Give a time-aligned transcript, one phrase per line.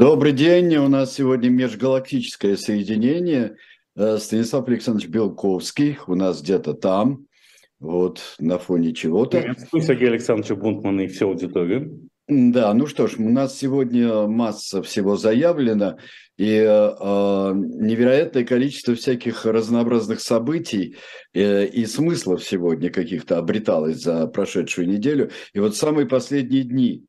[0.00, 0.74] Добрый день.
[0.76, 3.56] У нас сегодня межгалактическое соединение.
[3.94, 7.26] Э, Станислав Александрович Белковский у нас где-то там,
[7.80, 9.42] вот на фоне чего-то.
[9.42, 12.08] Приветствую Сергей Александрович Бунтман и всю аудиторию.
[12.28, 15.98] Да, ну что ж, у нас сегодня масса всего заявлено,
[16.38, 20.96] и э, невероятное количество всяких разнообразных событий
[21.34, 25.30] э, и смыслов сегодня каких-то обреталось за прошедшую неделю.
[25.52, 27.04] И вот самые последние дни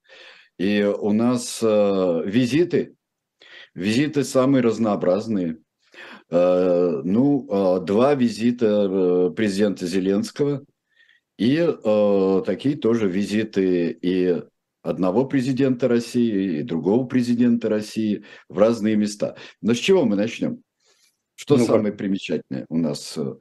[0.58, 2.96] и у нас э, визиты,
[3.74, 5.58] визиты самые разнообразные.
[6.30, 10.64] Э, ну, э, два визита э, президента Зеленского
[11.38, 14.44] и э, такие тоже визиты и
[14.84, 19.36] одного президента России и другого президента России в разные места.
[19.62, 20.64] Но с чего мы начнем?
[21.36, 23.36] Что ну, самое примечательное у нас э,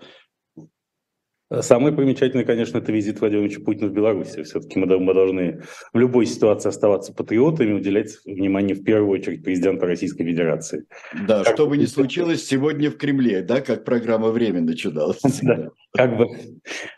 [1.52, 4.44] Самое примечательное, конечно, это визит Владимира Путина в Беларуси.
[4.44, 10.22] Все-таки мы, должны в любой ситуации оставаться патриотами, уделять внимание в первую очередь президенту Российской
[10.22, 10.84] Федерации.
[11.26, 15.20] Да, как что бы ни случилось сегодня в Кремле, да, как программа «Время» начиналась.
[15.42, 16.28] Да, как бы,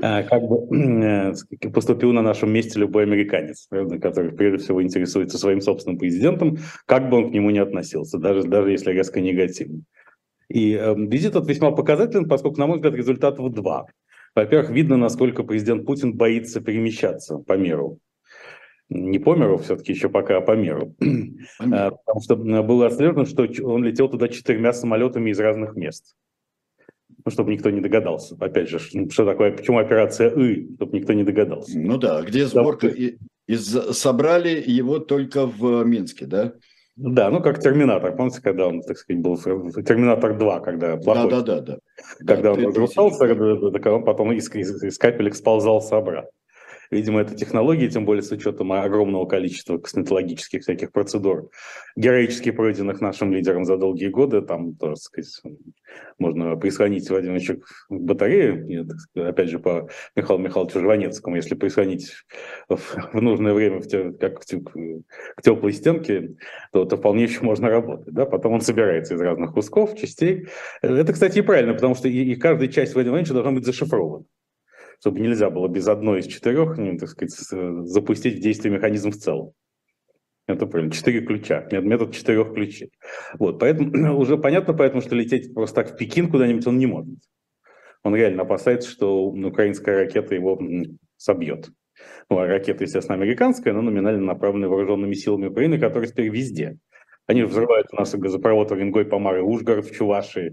[0.03, 1.33] а, как бы э,
[1.73, 3.69] поступил на нашем месте любой американец,
[4.03, 8.43] который прежде всего интересуется своим собственным президентом, как бы он к нему не относился, даже,
[8.43, 9.81] даже если резко негативно.
[10.49, 13.87] И э, визит этот весьма показателен, поскольку, на мой взгляд, результатов два–
[14.35, 17.99] во-первых, видно, насколько президент Путин боится перемещаться по миру.
[18.89, 20.95] Не по миру все-таки еще пока, а по миру.
[21.59, 26.15] А, потому что было отслежено, что он летел туда четырьмя самолетами из разных мест.
[27.25, 28.37] Ну, чтобы никто не догадался.
[28.41, 31.79] Опять же, что такое, почему операция «И», чтобы никто не догадался.
[31.79, 32.95] Ну да, где сборка, да.
[32.97, 36.55] и, собрали его только в Минске, да?
[36.97, 41.31] Да, ну как Терминатор, помните, когда он, так сказать, был Терминатор 2, когда плохой.
[41.31, 41.79] Да, да, да, да.
[42.19, 46.31] Когда да, он разрушался, он потом из, из, из капелек сползался обратно.
[46.93, 51.49] Видимо, это технологии, тем более с учетом огромного количества косметологических всяких процедур,
[51.97, 54.43] героически пройденных нашим лидером за долгие годы.
[54.43, 55.41] Там, так сказать,
[56.19, 62.13] можно прислонить Владимировича к батарее, опять же, по Михаилу Михайловичу Жванецкому, если прислонить
[62.69, 66.35] в, нужное время в те, как к теплой стенке,
[66.73, 68.13] то, то вполне еще можно работать.
[68.13, 68.27] Да?
[68.27, 70.47] Потом он собирается из разных кусков, частей.
[70.83, 74.25] Это, кстати, и правильно, потому что и, и каждая часть Владимира Владимировича должна быть зашифрована
[75.03, 77.33] чтобы нельзя было без одной из четырех, ну, так сказать,
[77.89, 79.51] запустить в действие механизм в целом.
[80.47, 80.93] Это правильно.
[80.93, 81.67] Четыре ключа.
[81.73, 82.93] Метод четырех ключей.
[83.37, 87.19] Вот, поэтому уже понятно, поэтому, что лететь просто так в Пекин куда-нибудь он не может.
[88.05, 90.61] Он реально опасается, что украинская ракета его
[91.17, 91.71] собьет.
[92.31, 96.79] Ну, а ракета, естественно, американская, но номинально направленная вооруженными силами Украины, которые теперь везде.
[97.27, 100.51] Они взрывают у нас газопровод Оренгой, Помар и Ужгород в Чувашии.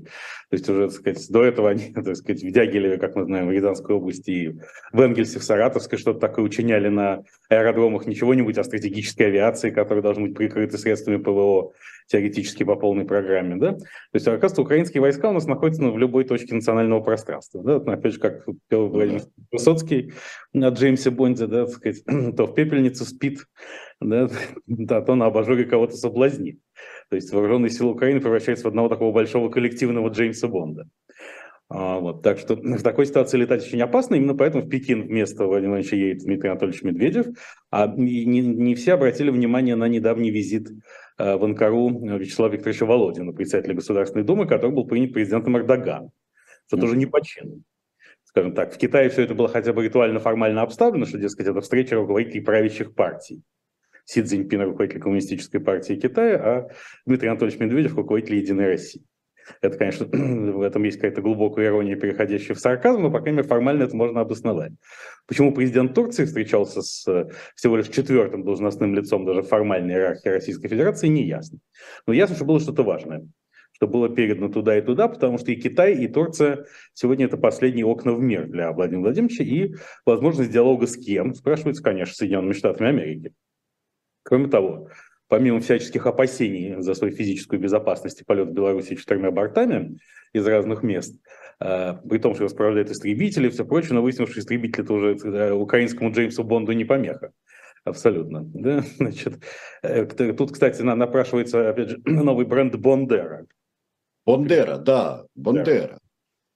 [0.50, 3.47] То есть уже, так сказать, до этого они, так сказать, в Дягилеве, как мы знаем,
[3.47, 4.59] в Рязанской области, и
[4.91, 10.03] в Энгельсе, в Саратовской что-то такое учиняли на аэродромах не чего-нибудь, а стратегической авиации, которая
[10.03, 11.72] должна быть прикрыта средствами ПВО
[12.09, 13.56] теоретически по полной программе.
[13.56, 13.74] Да?
[13.74, 17.63] То есть, оказывается, украинские войска у нас находятся ну, в любой точке национального пространства.
[17.63, 17.94] Да?
[17.94, 20.13] Опять же, как Владимир Высоцкий
[20.53, 22.03] на Джеймсе Бонде, да, так сказать,
[22.36, 23.46] то в пепельнице спит,
[24.01, 24.29] да,
[24.67, 26.59] да, то на абажуре кого-то соблазнит.
[27.09, 30.87] То есть вооруженные силы Украины превращаются в одного такого большого коллективного Джеймса Бонда.
[31.71, 35.45] А, вот, так что в такой ситуации летать очень опасно, именно поэтому в Пекин вместо
[35.45, 37.27] Владимира Владимировича едет Дмитрий Анатольевич Медведев.
[37.69, 40.69] А не, не все обратили внимание на недавний визит
[41.19, 46.09] э, в Анкару Вячеслава Викторовича Володина, председателя Государственной Думы, который был принят президентом Эрдогана,
[46.67, 47.61] что тоже не по чину.
[48.23, 51.95] Скажем так, в Китае все это было хотя бы ритуально-формально обставлено, что, дескать, это встреча
[51.95, 53.43] руководителей правящих партий.
[54.09, 56.67] Си Цзиньпин, руководитель Коммунистической партии Китая, а
[57.05, 59.03] Дмитрий Анатольевич Медведев, руководитель Единой России.
[59.61, 63.47] Это, конечно, в этом есть какая-то глубокая ирония, переходящая в сарказм, но, по крайней мере,
[63.47, 64.71] формально это можно обосновать.
[65.27, 70.69] Почему президент Турции встречался с э, всего лишь четвертым должностным лицом даже формальной иерархии Российской
[70.69, 71.59] Федерации, не ясно.
[72.07, 73.27] Но ясно, что было что-то важное
[73.71, 77.85] что было передано туда и туда, потому что и Китай, и Турция сегодня это последние
[77.85, 79.73] окна в мир для Владимира Владимировича, и
[80.05, 83.31] возможность диалога с кем, спрашивается, конечно, Соединенными Штатами Америки.
[84.29, 84.90] Кроме того,
[85.28, 89.98] помимо всяческих опасений за свою физическую безопасность и полет в Беларуси четырьмя бортами
[90.33, 91.19] из разных мест,
[91.59, 95.15] э, при том, что расправляют истребители и все прочее, но выяснилось, что истребители это уже
[95.15, 97.31] э, украинскому Джеймсу Бонду не помеха.
[97.83, 98.44] Абсолютно.
[98.53, 98.83] Да?
[98.98, 99.44] Значит,
[99.81, 103.48] э, тут, кстати, напрашивается, опять же, новый бренд Бондера.
[104.27, 105.98] Бондера, да, Бондера.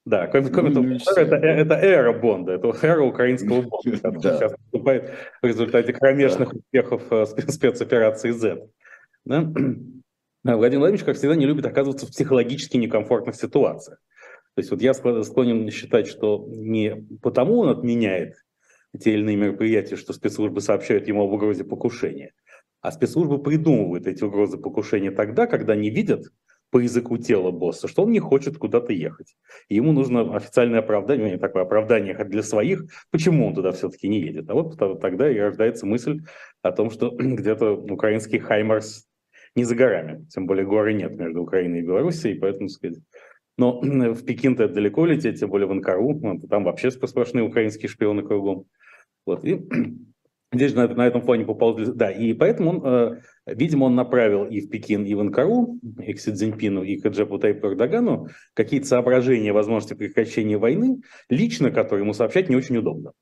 [0.05, 4.37] Да, кроме, кроме того, ну, это, это эра Бонда, это эра украинского Бонда, который да.
[4.37, 6.57] сейчас наступает в результате кромешных да.
[6.57, 8.67] успехов э, спецоперации Z.
[9.25, 10.57] Да?
[10.57, 13.97] Владимир Владимирович, как всегда, не любит оказываться в психологически некомфортных ситуациях.
[14.55, 18.35] То есть вот я склонен считать, что не потому он отменяет
[18.99, 22.33] те или иные мероприятия, что спецслужбы сообщают ему об угрозе покушения,
[22.81, 26.25] А спецслужбы придумывают эти угрозы покушения тогда, когда не видят
[26.73, 29.35] по языку тела босса, что он не хочет куда-то ехать.
[29.69, 34.49] Ему нужно официальное оправдание, не такое оправдание для своих, почему он туда все-таки не едет.
[34.49, 36.21] А вот тогда и рождается мысль
[36.63, 39.05] о том, что где-то украинский Хаймарс
[39.55, 40.25] не за горами.
[40.33, 42.97] Тем более горы нет между Украиной и Белоруссией, поэтому, сказать,
[43.55, 48.23] но в Пекин-то далеко лететь, тем более в Анкару, ну, там вообще сплошные украинские шпионы
[48.23, 48.65] кругом.
[49.27, 49.45] Вот.
[49.45, 49.61] И
[50.53, 51.87] здесь на, на этом фоне поползли.
[51.93, 56.13] Да, и поэтому он, э, видимо, он направил и в Пекин, и в Анкару, и
[56.13, 62.03] к Си Цзиньпину, и к Джепу Тайпу Эрдогану какие-то соображения возможности прекращения войны, лично которые
[62.03, 63.13] ему сообщать не очень удобно.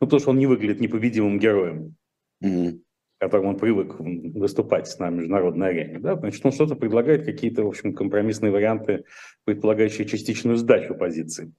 [0.00, 1.96] Ну, потому что он не выглядит непобедимым героем.
[2.44, 2.80] Mm-hmm
[3.18, 7.94] которым он привык выступать на международной арене, да, значит, он что-то предлагает, какие-то, в общем,
[7.94, 9.04] компромиссные варианты,
[9.44, 11.52] предполагающие частичную сдачу позиции.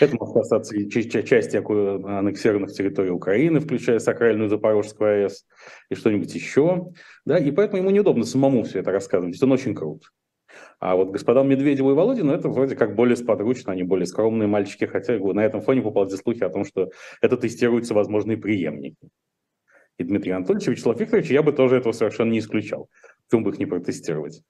[0.00, 5.46] Это может касаться части аннексированных территорий Украины, включая сакральную Запорожскую АЭС
[5.90, 6.92] и что-нибудь еще.
[7.24, 7.38] Да?
[7.38, 9.42] И поэтому ему неудобно самому все это рассказывать.
[9.42, 10.10] Он очень крут.
[10.80, 14.84] А вот господам Медведеву и Володину это вроде как более сподручно, они более скромные мальчики,
[14.86, 16.90] хотя на этом фоне поползли слухи о том, что
[17.20, 19.08] это тестируются возможные преемники
[19.98, 22.88] и Дмитрий Анатольевич, и Вячеслав Викторович, я бы тоже этого совершенно не исключал.
[23.28, 24.42] Почему бы их не протестировать?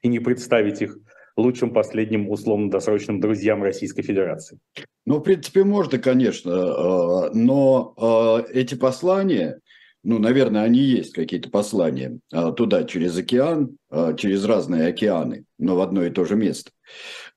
[0.00, 0.96] И не представить их
[1.36, 4.58] лучшим последним условно-досрочным друзьям Российской Федерации.
[5.06, 9.58] Ну, в принципе, можно, конечно, э, но э, эти послания,
[10.04, 13.76] ну, наверное, они есть, какие-то послания, э, туда через океан,
[14.16, 16.70] через разные океаны, но в одно и то же место.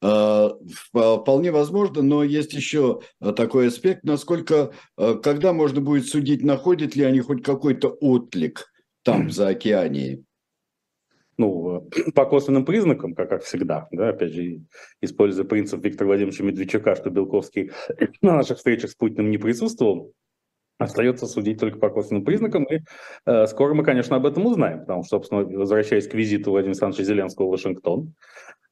[0.02, 3.02] Вполне возможно, но есть еще
[3.36, 8.66] такой аспект, насколько, когда можно будет судить, находят ли они хоть какой-то отклик
[9.04, 10.25] там, за океанией
[11.38, 14.62] ну, по косвенным признакам, как, как всегда, да, опять же,
[15.02, 17.72] используя принцип Виктора Владимировича Медведчука, что Белковский
[18.22, 20.14] на наших встречах с Путиным не присутствовал,
[20.78, 22.80] остается судить только по косвенным признакам, и
[23.26, 27.04] э, скоро мы, конечно, об этом узнаем, потому что, собственно, возвращаясь к визиту Владимира Александровича
[27.06, 28.14] Зеленского в Вашингтон,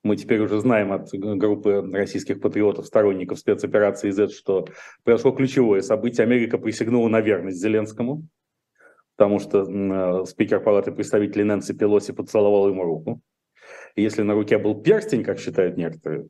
[0.04, 4.68] мы теперь уже знаем от группы российских патриотов, сторонников спецоперации Z, что
[5.06, 6.26] произошло ключевое событие.
[6.26, 8.28] Америка присягнула на верность Зеленскому,
[9.16, 13.22] потому что э, спикер Палаты представителей Нэнси Пелоси поцеловал ему руку.
[13.96, 16.28] И если на руке был перстень, как считают некоторые,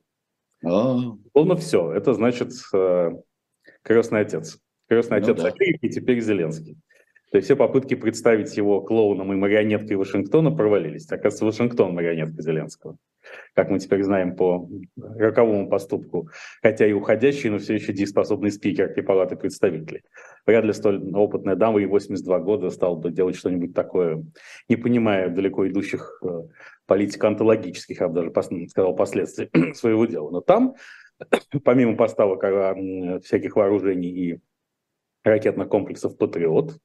[0.63, 0.99] а.
[1.33, 3.11] то ну все, это значит э,
[3.83, 4.59] крестный отец.
[4.87, 5.49] Крестный ну, отец да.
[5.49, 6.77] Америки, теперь Зеленский.
[7.31, 11.07] То есть все попытки представить его клоуном и марионеткой Вашингтона провалились.
[11.07, 12.97] Оказывается, Вашингтон марионетка Зеленского.
[13.55, 16.29] Как мы теперь знаем по роковому поступку.
[16.61, 20.03] Хотя и уходящий, но все еще дееспособный спикер Палаты представителей.
[20.45, 24.23] Вряд ли столь опытная дама и 82 года стала бы делать что-нибудь такое,
[24.69, 26.43] не понимая далеко идущих э,
[26.87, 30.31] политико-онтологических, я бы даже сказал, последствий своего дела.
[30.31, 30.75] Но там,
[31.63, 34.39] помимо поставок э, всяких вооружений и
[35.23, 36.77] ракетных комплексов «Патриот»,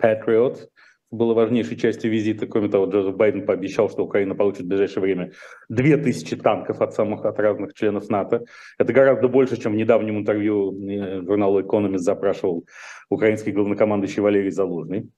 [0.00, 0.68] Patriot
[1.10, 2.46] было важнейшей частью визита.
[2.46, 5.32] Кроме того, Джозеф Байден пообещал, что Украина получит в ближайшее время
[5.68, 8.44] 2000 танков от самых от разных членов НАТО.
[8.78, 12.64] Это гораздо больше, чем в недавнем интервью э, журналу Economist запрашивал
[13.08, 15.10] украинский главнокомандующий Валерий Залужный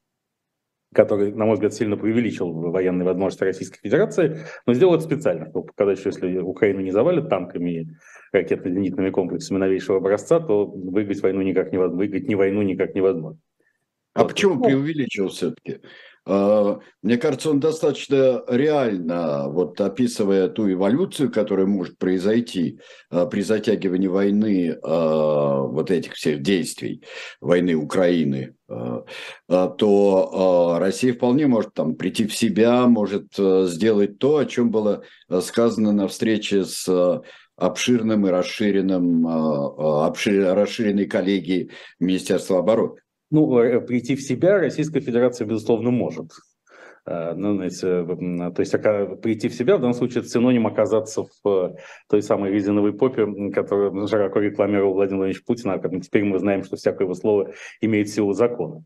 [0.95, 5.69] который, на мой взгляд, сильно преувеличил военные возможности Российской Федерации, но сделал это специально, чтобы
[5.69, 7.87] показать, что если Украину не завалят танками и
[8.33, 13.41] ракетно-зенитными комплексами новейшего образца, то выиграть войну никак невозможно, выиграть не войну никак невозможно.
[14.15, 15.81] А почему ну, преувеличил все-таки?
[16.25, 22.79] А, мне кажется, он достаточно реально, вот описывая ту эволюцию, которая может произойти
[23.11, 27.03] а, при затягивании войны, а, вот этих всех действий,
[27.41, 34.71] войны Украины, то Россия вполне может там прийти в себя, может сделать то, о чем
[34.71, 35.03] было
[35.43, 37.23] сказано на встрече с
[37.57, 43.03] обширным и расширенным, обшир, расширенной коллегией Министерства обороны.
[43.33, 46.33] Ну, э, прийти в себя Российская Федерация, безусловно, может.
[47.07, 48.05] Э, ну, знаете,
[48.55, 48.73] то есть
[49.23, 51.75] прийти в себя в данном случае это синоним оказаться в э,
[52.11, 56.77] той самой резиновой попе, которую широко рекламировал Владимир Владимирович Путин, а теперь мы знаем, что
[56.77, 58.85] всякое его слово имеет силу закона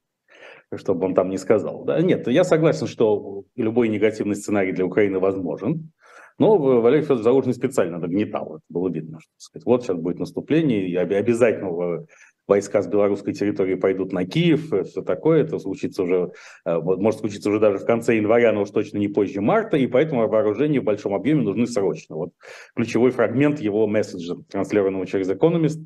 [0.74, 1.84] чтобы он там не сказал.
[1.84, 5.92] Да, нет, я согласен, что любой негативный сценарий для Украины возможен,
[6.38, 10.86] но Валерий Федорович Залужный специально нагнетал, это было видно, что сказать, вот сейчас будет наступление,
[10.86, 12.04] и обязательно
[12.46, 16.32] войска с белорусской территории пойдут на Киев, э, все такое, это случится уже,
[16.64, 19.86] э, может случиться уже даже в конце января, но уж точно не позже марта, и
[19.86, 22.16] поэтому вооружения в большом объеме нужны срочно.
[22.16, 22.30] Вот
[22.74, 25.80] ключевой фрагмент его месседжа, транслированного через Economist,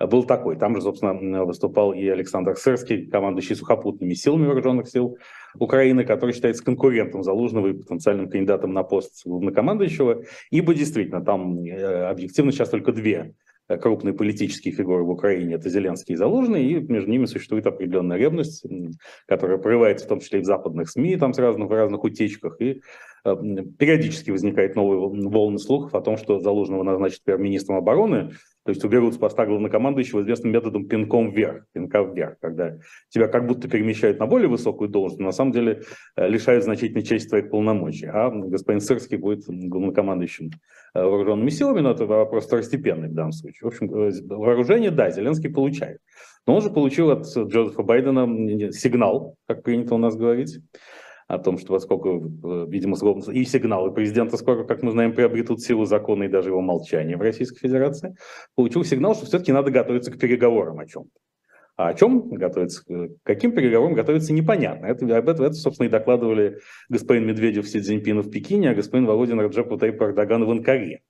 [0.00, 0.56] э, был такой.
[0.56, 5.16] Там же, собственно, выступал и Александр Сырский, командующий сухопутными силами вооруженных сил
[5.58, 12.52] Украины, который считается конкурентом Залужного и потенциальным кандидатом на пост главнокомандующего, ибо действительно там объективно
[12.52, 13.34] сейчас только две
[13.78, 18.64] крупные политические фигуры в Украине, это Зеленский и Залужный, и между ними существует определенная ревность,
[19.26, 22.60] которая прорывается в том числе и в западных СМИ, там с разных, в разных утечках,
[22.60, 22.82] и
[23.24, 23.36] э,
[23.78, 28.32] периодически возникает новые волны слухов о том, что Залужного назначат премьер-министром обороны,
[28.64, 32.76] то есть уберут с поста главнокомандующего известным методом пинком вверх, пинка вверх, когда
[33.08, 35.82] тебя как будто перемещают на более высокую должность, но на самом деле
[36.16, 38.06] э, лишают значительной части твоих полномочий.
[38.06, 40.50] А господин Сырский будет главнокомандующим
[40.94, 43.60] э, вооруженными силами, но это вопрос второстепенный в данном случае.
[43.62, 46.00] В общем, э, вооружение, да, Зеленский получает.
[46.46, 50.60] Но он же получил от Джозефа Байдена сигнал, как принято у нас говорить,
[51.30, 52.96] о том, что поскольку, э, видимо,
[53.32, 57.20] и сигналы президента скоро, как мы знаем, приобретут силу закона и даже его молчание в
[57.20, 58.16] Российской Федерации,
[58.56, 61.10] получил сигнал, что все-таки надо готовиться к переговорам о чем-то.
[61.76, 64.86] А о чем готовиться, к каким переговорам готовиться, непонятно.
[64.86, 66.58] Это, об этом, это, собственно, и докладывали
[66.88, 71.00] господин Медведев Си Цзиньпину в Пекине, а господин Володин Раджепу Тайп Эрдоган в Анкаре.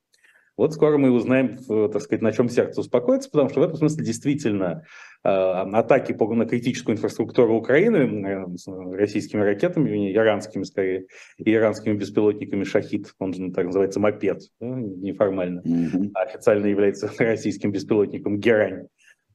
[0.60, 1.56] Вот скоро мы узнаем,
[1.90, 4.84] так сказать, на чем сердце успокоится, потому что в этом смысле действительно
[5.24, 11.06] э, атаки по, на критическую инфраструктуру Украины э, российскими ракетами, иранскими скорее,
[11.38, 16.10] и иранскими беспилотниками «Шахид», он же так называется «Мопед», неформально, mm-hmm.
[16.12, 18.88] официально является российским беспилотником «Герань».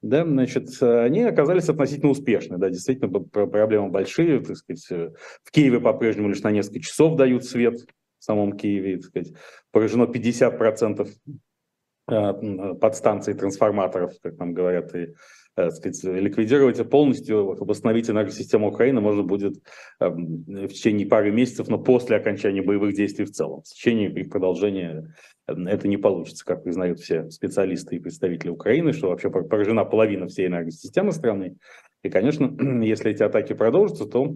[0.03, 2.60] Да, значит, они оказались относительно успешны.
[2.60, 4.41] Да, действительно, проблемы большие.
[4.41, 5.10] Так сказать, э,
[5.44, 7.77] в Киеве по-прежнему лишь на несколько часов дают свет
[8.25, 9.34] самом Киеве, так сказать,
[9.72, 11.08] поражено 50%
[12.08, 15.13] э, подстанций, трансформаторов, как нам говорят, и
[15.55, 19.55] так сказать, ликвидировать полностью, восстановить энергосистему Украины можно будет
[20.01, 23.62] эм, в течение пары месяцев, но после окончания боевых действий в целом.
[23.62, 25.15] В течение их продолжения
[25.48, 30.48] это не получится, как признают все специалисты и представители Украины, что вообще поражена половина всей
[30.48, 31.55] энергосистемы страны.
[32.03, 32.53] И, конечно,
[32.84, 34.36] если эти атаки продолжатся, то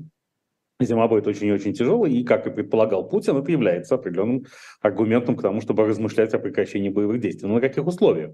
[0.82, 4.46] Зима будет очень и очень тяжелой, и, как и предполагал Путин, это является определенным
[4.82, 7.48] аргументом к тому, чтобы размышлять о прекращении боевых действий.
[7.50, 8.32] Но на каких условиях?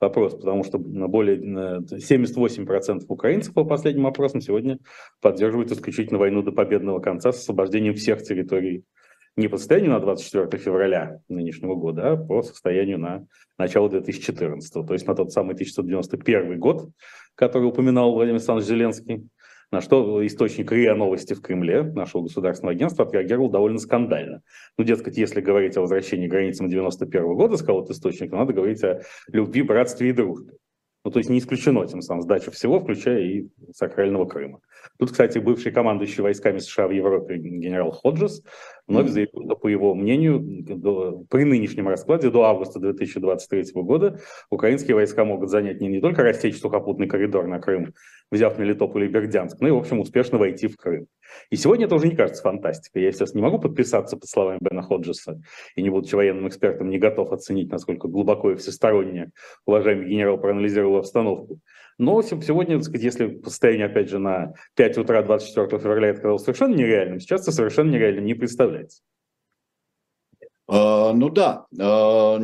[0.00, 4.78] Вопрос, потому что более 78% украинцев по последним опросам сегодня
[5.20, 8.84] поддерживают исключительно войну до победного конца с освобождением всех территорий
[9.36, 13.26] не по состоянию на 24 февраля нынешнего года, а по состоянию на
[13.58, 14.86] начало 2014.
[14.86, 16.90] То есть на тот самый 1991 год,
[17.34, 19.28] который упоминал Владимир Александрович Зеленский.
[19.72, 24.42] На что источник РИА Новости в Кремле, нашего государственного агентства, отреагировал довольно скандально.
[24.76, 28.84] Ну, дескать, если говорить о возвращении границам 91 года, сказал этот источник, то надо говорить
[28.84, 30.52] о любви, братстве и дружбе.
[31.06, 34.60] Ну, то есть не исключено тем самым сдача всего, включая и сакрального Крыма.
[34.98, 38.42] Тут, кстати, бывший командующий войсками США в Европе генерал Ходжес
[38.86, 44.20] вновь заявил, что, по его мнению, до, при нынешнем раскладе до августа 2023 года
[44.50, 47.94] украинские войска могут занять не, не только рассечь сухопутный коридор на Крым,
[48.30, 51.06] взяв Мелитополь и Бердянск, но и, в общем, успешно войти в Крым.
[51.50, 53.02] И сегодня это уже не кажется фантастикой.
[53.02, 55.40] Я сейчас не могу подписаться под словами Бена Ходжеса
[55.76, 59.30] и, не будучи военным экспертом, не готов оценить, насколько глубоко и всесторонне
[59.66, 61.60] уважаемый генерал проанализировал обстановку.
[61.98, 66.42] Но сегодня, так сказать, если состояние, опять же, на 5 утра 24 февраля это казалось
[66.42, 69.02] совершенно нереальным, сейчас это совершенно нереальным не представляется.
[70.70, 72.38] Uh, ну да, uh,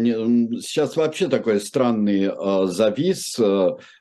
[0.61, 3.41] сейчас вообще такой странный uh, завис,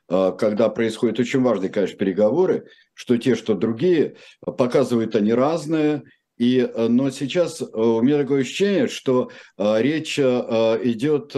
[0.06, 6.02] когда происходят очень важные, конечно, переговоры, что те, что другие, показывают они разное,
[6.36, 11.34] и, но сейчас у меня такое ощущение, что речь идет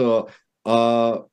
[0.63, 1.27] о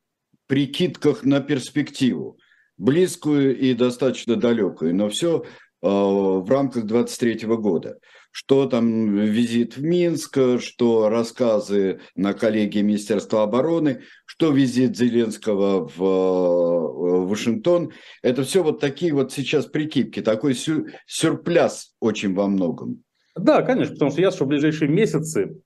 [0.47, 2.39] прикидках на перспективу
[2.79, 7.99] близкую и достаточно далекую, но все э, в рамках 23 года.
[8.31, 16.03] Что там визит в Минск, что рассказы на коллегии Министерства обороны, что визит Зеленского в
[16.03, 17.93] э, Вашингтон.
[18.23, 23.03] Это все вот такие вот сейчас прикидки, такой сюр, сюрпляс очень во многом.
[23.35, 25.61] Да, конечно, потому что я, что в ближайшие месяцы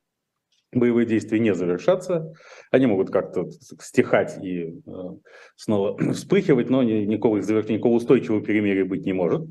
[0.72, 2.32] боевые действия не завершатся.
[2.70, 3.48] Они могут как-то
[3.80, 4.92] стихать и э,
[5.56, 9.46] снова вспыхивать, но никакого, никакого устойчивого перемирия быть не может.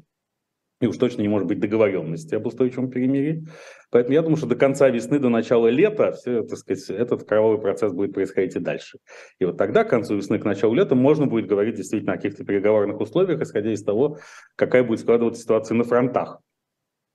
[0.82, 3.46] И уж точно не может быть договоренности об устойчивом перемирии.
[3.92, 7.62] Поэтому я думаю, что до конца весны, до начала лета все, так сказать, этот кровавый
[7.62, 8.98] процесс будет происходить и дальше.
[9.38, 12.44] И вот тогда, к концу весны, к началу лета, можно будет говорить действительно о каких-то
[12.44, 14.18] переговорных условиях, исходя из того,
[14.56, 16.42] какая будет складываться ситуация на фронтах.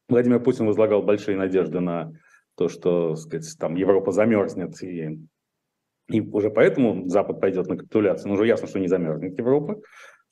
[0.09, 2.13] Владимир Путин возлагал большие надежды на
[2.57, 5.21] то, что сказать, там Европа замерзнет, и,
[6.09, 8.29] и уже поэтому Запад пойдет на капитуляцию.
[8.29, 9.81] Но уже ясно, что не замерзнет Европа.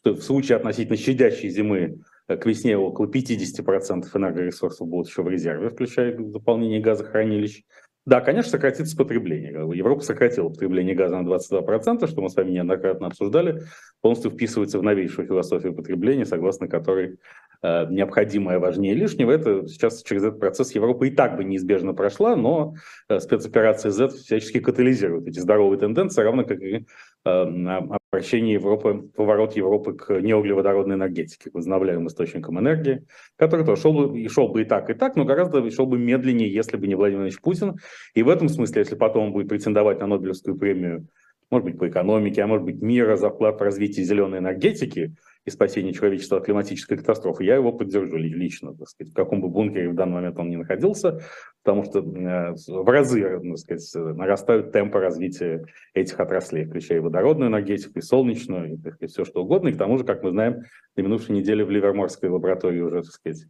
[0.00, 5.28] Что в случае относительно щадящей зимы э, к весне около 50% энергоресурсов будут еще в
[5.28, 7.62] резерве, включая заполнение газохранилищ.
[8.06, 9.52] Да, конечно, сократится потребление.
[9.52, 13.62] Европа сократила потребление газа на 22%, что мы с вами неоднократно обсуждали,
[14.02, 17.16] полностью вписывается в новейшую философию потребления, согласно которой
[17.62, 19.30] э, необходимое важнее лишнего.
[19.30, 22.75] Это сейчас через этот процесс Европа и так бы неизбежно прошла, но
[23.08, 26.87] э, спецоперация Z всячески катализирует эти здоровые тенденции, равно как и
[27.24, 27.80] э,
[28.12, 34.20] вращение Европы, поворот Европы к неуглеводородной энергетике, к возобновляемым источникам энергии, который тоже шел бы,
[34.20, 36.94] и шел бы и так, и так, но гораздо шел бы медленнее, если бы не
[36.94, 37.76] Владимир Владимирович Путин.
[38.14, 41.08] И в этом смысле, если потом он будет претендовать на Нобелевскую премию,
[41.50, 45.14] может быть, по экономике, а может быть, мира за вклад в развитие зеленой энергетики,
[45.44, 49.48] и спасения человечества от климатической катастрофы, я его поддержу лично, так сказать, в каком бы
[49.48, 51.20] бункере в данный момент он ни находился,
[51.62, 57.50] потому что э, в разы, так сказать, нарастают темпы развития этих отраслей, включая и водородную
[57.50, 59.68] энергетику, и солнечную, и, так сказать, все что угодно.
[59.68, 60.62] И к тому же, как мы знаем,
[60.96, 63.44] на минувшей неделе в Ливерморской лаборатории уже, так сказать,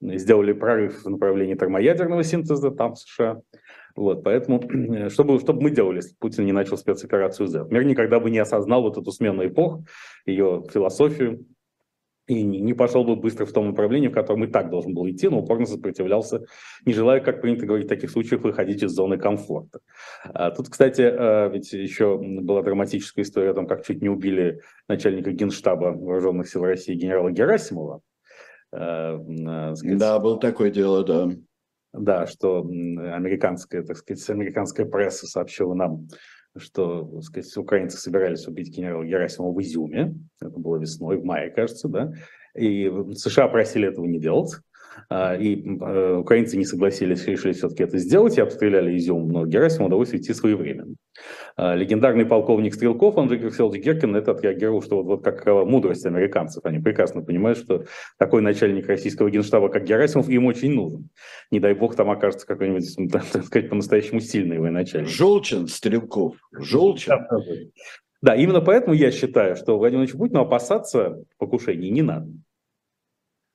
[0.00, 3.42] сделали прорыв в направлении термоядерного синтеза там, в США.
[3.96, 4.60] Вот, поэтому,
[5.10, 7.66] чтобы, чтобы мы делали, если Путин не начал спецоперацию Z?
[7.70, 9.80] Мир никогда бы не осознал вот эту смену эпох,
[10.26, 11.46] ее философию,
[12.30, 15.28] и не пошел бы быстро в том направлении, в котором и так должен был идти,
[15.28, 16.44] но упорно сопротивлялся,
[16.86, 19.80] не желая, как принято говорить в таких случаях, выходить из зоны комфорта.
[20.22, 24.60] А тут, кстати, а, ведь еще была драматическая история о том, как чуть не убили
[24.86, 28.00] начальника генштаба Вооруженных сил России генерала Герасимова.
[28.72, 31.30] А, сказать, да, было такое дело, да.
[31.92, 36.06] Да, что американская, так сказать, американская пресса сообщила нам,
[36.56, 40.14] что, так сказать, украинцы собирались убить генерала Герасимова в Изюме.
[40.40, 42.12] Это было весной, в мае, кажется, да.
[42.54, 44.52] И США просили этого не делать.
[45.08, 49.86] А, и э, украинцы не согласились, решили все-таки это сделать, и обстреляли Изюм, но Герасиму
[49.86, 50.94] удалось уйти своевременно.
[51.62, 56.64] А, легендарный полковник Стрелков, Андрей Герселович Геркин, это отреагировал, что вот, вот какова мудрость американцев.
[56.64, 57.84] Они прекрасно понимают, что
[58.16, 61.10] такой начальник российского генштаба, как Герасимов, им очень нужен.
[61.50, 65.10] Не дай бог там окажется какой-нибудь, так сказать, по-настоящему сильный военачальник.
[65.10, 67.26] Желчен Стрелков, Желчен.
[67.28, 67.40] Да,
[68.22, 72.30] да, именно поэтому я считаю, что Владимир Владимирович Путину опасаться покушений не надо.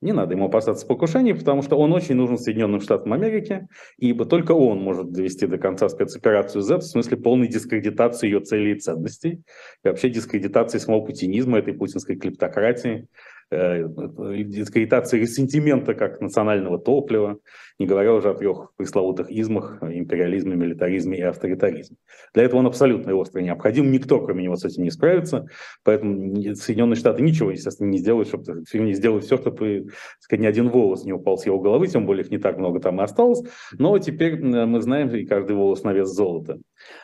[0.02, 4.52] Не надо ему опасаться покушений, потому что он очень нужен Соединенным Штатам Америки, ибо только
[4.52, 9.42] он может довести до конца спецоперацию Z, в смысле полной дискредитации ее целей и ценностей,
[9.82, 13.08] и вообще дискредитации самого путинизма, этой путинской клептократии,
[13.50, 17.38] дискредитации ресентимента как национального топлива,
[17.78, 21.96] не говоря уже о трех пресловутых измах, империализме, милитаризме и авторитаризме.
[22.34, 25.46] Для этого он абсолютно остро необходим, никто кроме него с этим не справится,
[25.84, 29.86] поэтому Соединенные Штаты ничего, естественно, не сделают, чтобы не сделают все, чтобы
[30.18, 32.80] сказать, ни один волос не упал с его головы, тем более их не так много
[32.80, 33.42] там и осталось,
[33.78, 36.58] но теперь мы знаем, и каждый волос на вес золота.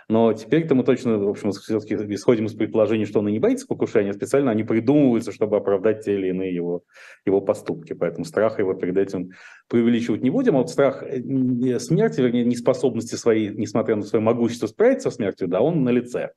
[0.08, 3.66] Но теперь-то мы точно, в общем, все-таки исходим из предположения, что он и не боится
[3.66, 6.82] покушения, специально они придумываются, чтобы оправдать те или иные его,
[7.24, 7.92] его поступки.
[7.92, 9.30] Поэтому страха его перед этим
[9.68, 14.66] преувеличивать не будем, а вот страх э, смерти, вернее, неспособности своей, несмотря на свое могущество
[14.66, 16.32] справиться со смертью, да, он на лице.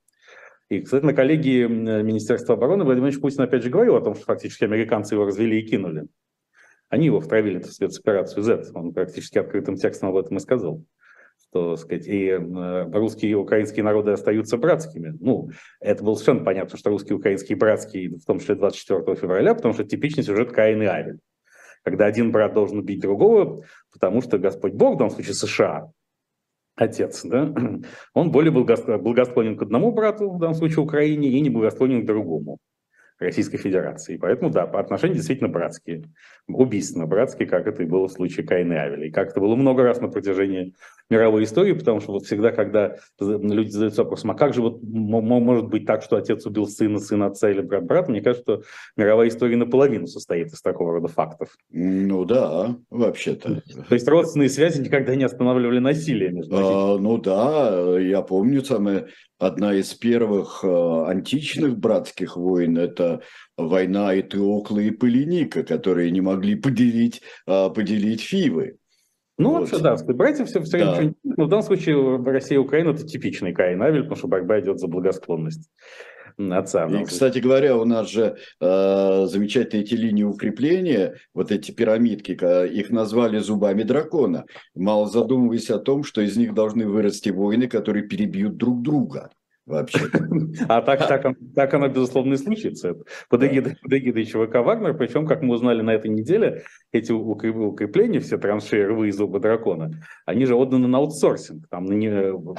[0.69, 4.25] И, кстати, на коллегии Министерства обороны Владимир Ильич Путин опять же говорил о том, что
[4.25, 6.07] фактически американцы его развели и кинули.
[6.89, 8.71] Они его втравили в спецоперацию Z.
[8.73, 10.83] Он практически открытым текстом об этом и сказал
[11.55, 15.15] что, сказать, и э, русские и украинские народы остаются братскими.
[15.21, 19.55] Ну, это было совершенно понятно, что русские и украинские братские, в том числе 24 февраля,
[19.55, 21.19] потому что типичный сюжет Каин и Авель.
[21.83, 23.63] Когда один брат должен убить другого,
[23.93, 25.91] потому что Господь Бог, в данном случае США,
[26.75, 27.53] отец, да,
[28.13, 32.57] он более благосклонен к одному брату, в данном случае Украине, и не благосклонен к другому.
[33.19, 34.17] Российской Федерации.
[34.17, 36.03] Поэтому, да, отношения действительно братские,
[36.47, 39.07] убийственно братские, как это и было в случае Каина и Авеля.
[39.07, 40.73] И как это было много раз на протяжении
[41.09, 45.67] мировой истории, потому что вот всегда, когда люди задаются вопросом, а как же вот может
[45.67, 48.63] быть так, что отец убил сына, сына отца или брат брата, мне кажется, что
[48.97, 51.49] мировая история наполовину состоит из такого рода фактов.
[51.71, 53.61] Ну да, вообще-то.
[53.87, 59.07] То есть родственные связи никогда не останавливали насилие между а, Ну да, я помню самое
[59.39, 63.21] одна из первых э, античных братских войн– это
[63.57, 68.77] война Этиокла и Полиника, которые не могли поделить, а, поделить Фивы.
[69.37, 69.71] Ну, вот.
[69.71, 70.95] вообще, да, братья все, все да.
[70.95, 71.13] время...
[71.23, 74.79] Но в данном случае Россия и Украина– это типичный Каин Авель, потому что борьба идет
[74.79, 75.69] за благосклонность
[76.37, 76.85] отца.
[76.87, 82.31] И, кстати говоря, у нас же э, замечательные эти линии укрепления, вот эти пирамидки,
[82.71, 84.45] их назвали зубами дракона,
[84.75, 89.29] мало задумываясь о том, что из них должны вырасти воины, которые перебьют друг друга
[89.65, 89.99] вообще.
[90.67, 92.95] А так, так, так оно, безусловно, и случится.
[93.29, 98.19] Под эгидой, под эгидой ЧВК «Вагнер», причем, как мы узнали на этой неделе, эти укрепления,
[98.19, 99.91] все траншеи, рвы и зубы дракона,
[100.25, 101.67] они же отданы на аутсорсинг.
[101.69, 101.87] Там,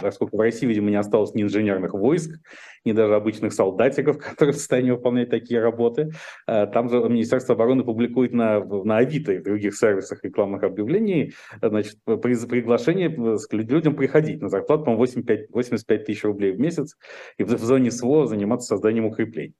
[0.00, 2.38] поскольку в России, видимо, не осталось ни инженерных войск,
[2.84, 6.10] ни даже обычных солдатиков, которые в состоянии выполнять такие работы.
[6.46, 11.96] А, там же Министерство обороны публикует на, на Авито и других сервисах рекламных объявлений значит,
[12.04, 13.14] приглашение
[13.50, 16.95] людям приходить на зарплату, по 85, 85 тысяч рублей в месяц
[17.38, 19.54] и в, зоне СВО заниматься созданием укреплений.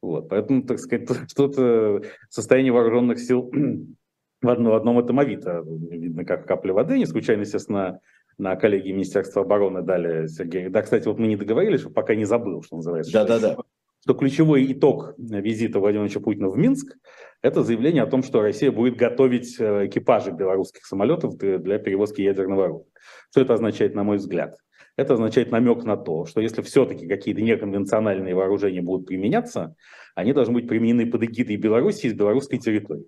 [0.00, 3.50] Вот, поэтому, так сказать, что-то состояние вооруженных сил
[4.42, 6.98] в одном, в одном этом Авито видно как капля воды.
[6.98, 8.00] Не случайно, естественно,
[8.38, 10.68] на коллегии Министерства обороны дали Сергей.
[10.68, 13.12] Да, кстати, вот мы не договорились, что пока не забыл, что называется.
[13.12, 13.56] Да-да-да.
[14.02, 16.96] что ключевой итог визита Владимира Путина в Минск–
[17.42, 22.66] это заявление о том, что Россия будет готовить э, экипажи белорусских самолетов для перевозки ядерного
[22.66, 22.86] оружия.
[23.30, 24.56] Что это означает, на мой взгляд?
[24.98, 29.76] Это означает намек на то, что если все-таки какие-то неконвенциональные вооружения будут применяться,
[30.16, 33.06] они должны быть применены под эгидой Беларуси с белорусской территории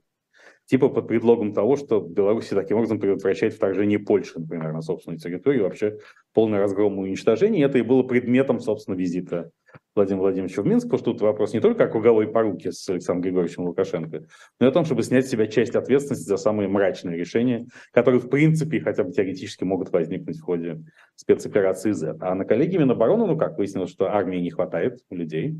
[0.66, 5.64] типа под предлогом того, что Беларусь таким образом предотвращает вторжение Польши, например, на собственную территорию,
[5.64, 5.98] вообще
[6.32, 7.66] полный разгром и уничтожение.
[7.66, 9.50] Это и было предметом, собственно, визита
[9.94, 13.22] Владимира Владимировича в Минск, потому что тут вопрос не только о круговой поруке с Александром
[13.22, 14.24] Григорьевичем Лукашенко,
[14.60, 18.20] но и о том, чтобы снять с себя часть ответственности за самые мрачные решения, которые,
[18.20, 20.82] в принципе, хотя бы теоретически могут возникнуть в ходе
[21.16, 22.16] спецоперации Z.
[22.20, 25.56] А на коллегии Минобороны, ну как, выяснилось, что армии не хватает людей,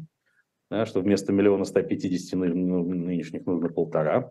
[0.71, 4.31] да, что вместо миллиона 150 нынешних нужно полтора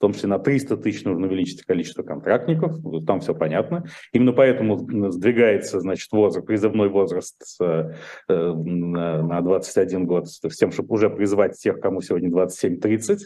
[0.00, 2.74] в том числе на 300 тысяч нужно увеличить количество контрактников,
[3.06, 3.84] там все понятно.
[4.14, 4.78] Именно поэтому
[5.10, 7.92] сдвигается, значит, возраст, призывной возраст э,
[8.26, 13.18] на 21 год с тем, чтобы уже призывать тех, кому сегодня 27-30,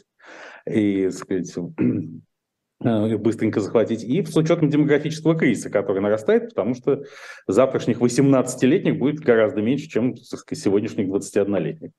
[0.68, 1.54] и, сказать,
[2.84, 7.04] э, быстренько захватить, и с учетом демографического кризиса, который нарастает, потому что
[7.46, 11.92] завтрашних 18-летних будет гораздо меньше, чем сказать, сегодняшних 21-летних.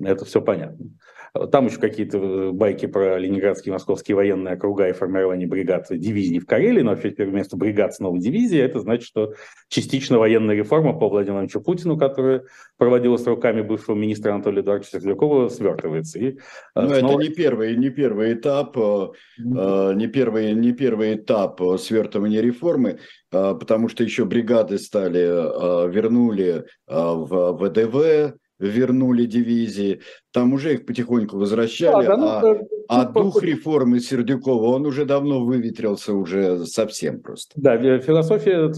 [0.00, 0.86] Это все понятно.
[1.50, 6.46] Там еще какие-то э, байки про ленинградские московские военные округа и формирование бригад дивизий в
[6.46, 9.32] Карелии, но вообще теперь вместо бригад снова дивизии, это значит, что
[9.68, 12.44] частично военная реформа по Владимиру Владимировичу Путину, которая
[12.76, 16.18] проводилась руками бывшего министра Анатолия Эдуардовича Сердюкова, свертывается.
[16.18, 16.34] И, э,
[16.74, 17.12] но снова...
[17.12, 19.94] это не первый, не первый этап, mm-hmm.
[19.94, 22.98] не, первый, не первый этап свертывания реформы,
[23.30, 30.00] потому что еще бригады стали, вернули в ВДВ, вернули дивизии,
[30.32, 35.04] там уже их потихоньку возвращали, да, да, а, ну, а дух реформы Сердюкова, он уже
[35.04, 37.52] давно выветрился уже совсем просто.
[37.56, 38.68] Да, философия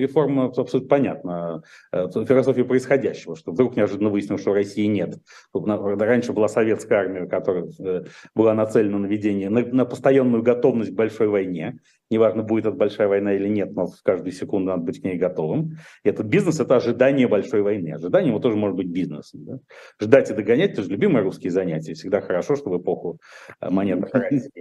[0.00, 5.18] реформы абсолютно понятна, э, философия происходящего, что вдруг неожиданно выяснилось, что России нет.
[5.54, 10.94] Раньше была советская армия, которая э, была нацелена на ведение, на, на постоянную готовность к
[10.94, 11.78] большой войне,
[12.10, 15.16] неважно, будет это большая война или нет, но в каждую секунду надо быть к ней
[15.16, 15.78] готовым.
[16.04, 17.90] И этот бизнес– это ожидание большой войны.
[17.90, 19.44] Ожидание его тоже может быть бизнесом.
[19.44, 19.58] Да?
[20.00, 21.94] Ждать и догонять– это же любимые русские занятия.
[21.94, 23.18] Всегда хорошо, что в эпоху
[23.60, 24.10] э, монетных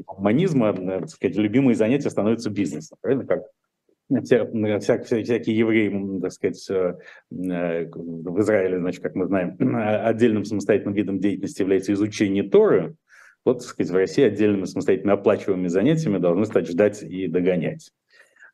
[0.05, 2.97] гуманизма, э, так сказать, любимые занятия становятся бизнесом.
[3.01, 3.25] Правильно?
[3.25, 3.43] Как
[4.23, 4.45] вся,
[4.79, 6.95] вся, вся, всякие евреи, так сказать, э,
[7.29, 9.57] в Израиле, значит, как мы знаем,
[10.05, 12.95] отдельным самостоятельным видом деятельности является изучение Торы,
[13.43, 17.91] вот, так сказать, в России отдельными самостоятельно оплачиваемыми занятиями должны стать ждать и догонять.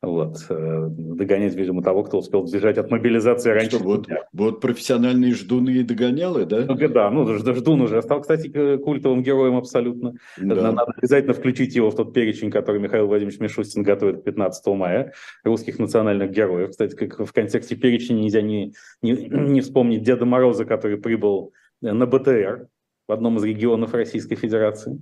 [0.02, 0.46] Вот.
[0.48, 3.76] Э, догонять, видимо, того, кто успел сбежать от мобилизации раньше.
[3.76, 6.64] Что, вот, вот профессиональные ждуны и догонялы, да?
[6.64, 10.14] Ну, да, ну, ждун уже стал, кстати, культовым героем абсолютно.
[10.36, 10.72] Да.
[10.72, 15.12] Надо обязательно включить его в тот перечень, который Михаил Владимирович Мишустин готовит 15 мая,
[15.44, 16.70] русских национальных героев.
[16.70, 22.06] Кстати, как в контексте перечня нельзя не, не, не вспомнить Деда Мороза, который прибыл на
[22.06, 22.66] БТР,
[23.06, 25.00] в одном из регионов Российской Федерации,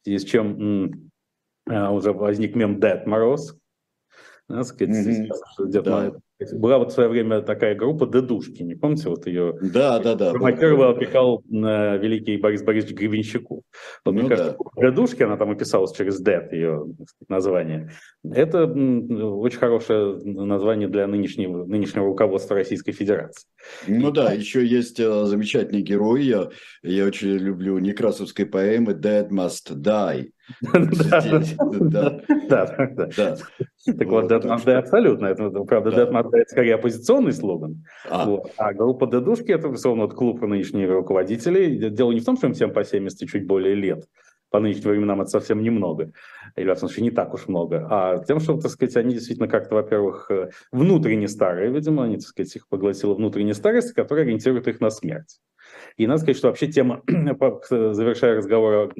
[0.00, 1.10] в связи с чем
[1.68, 3.58] а, уже возник мем «Дед Мороз».
[4.48, 5.82] Да, сказать, mm-hmm.
[5.82, 6.12] да.
[6.52, 9.54] Была вот в свое время такая группа «Дедушки», не помните, вот ее?
[9.60, 10.32] Да, да, да.
[10.52, 13.62] Первого опекал на великий Борис Борисович Гребенщиков.
[14.04, 14.82] Вот, ну, мне кажется, да.
[14.82, 16.86] «Дедушки», она там описалась через «Дед», ее
[17.28, 17.90] название.
[18.24, 23.48] Это очень хорошее название для нынешнего, нынешнего руководства Российской Федерации.
[23.88, 26.48] Ну да, еще есть э, замечательный герой, я,
[26.82, 30.30] я очень люблю некрасовской поэмы «Dead must die».
[32.48, 33.36] Да, да, да.
[33.84, 35.34] Так вот, Dead Must Die абсолютно.
[35.64, 37.84] Правда, Dead Must Die скорее оппозиционный слоган.
[38.08, 41.90] А, а группа Дедушки– это, безусловно, вот клуб нынешних руководителей.
[41.90, 44.06] Дело не в том, что им всем по 70 и чуть более лет.
[44.50, 46.12] По нынешним временам это совсем немного.
[46.56, 47.86] Или, в смысле, не так уж много.
[47.90, 52.26] А тем, что, так сказать, они действительно как-то, во-первых, э, внутренне старые, видимо, они, так
[52.26, 55.38] сказать, их поглотила внутренняя старость, которая ориентирует их на смерть.
[55.98, 57.02] И надо сказать, что вообще тема,
[57.70, 58.90] завершая разговор о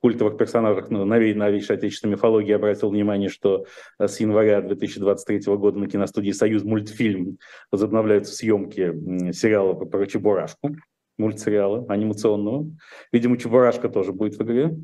[0.00, 3.66] культовых персонажах ну, новейшей отечественной мифологии, обратил внимание, что
[3.98, 7.38] э, с января 2023 года на киностудии «Союз мультфильм»
[7.72, 10.76] возобновляются съемки сериала про Чебурашку
[11.18, 12.70] мультсериала анимационного.
[13.12, 14.76] Видимо, Чебурашка тоже будет в игре.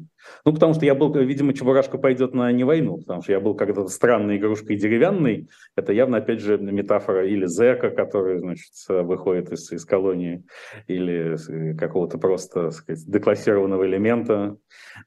[0.45, 3.55] Ну, потому что я был, видимо, Чебурашка пойдет на не войну, потому что я был
[3.55, 5.49] когда-то странной игрушкой деревянной.
[5.77, 10.45] Это явно, опять же, метафора или зэка, который, значит, выходит из, из колонии,
[10.87, 11.37] или
[11.77, 14.57] какого-то просто, так сказать, деклассированного элемента,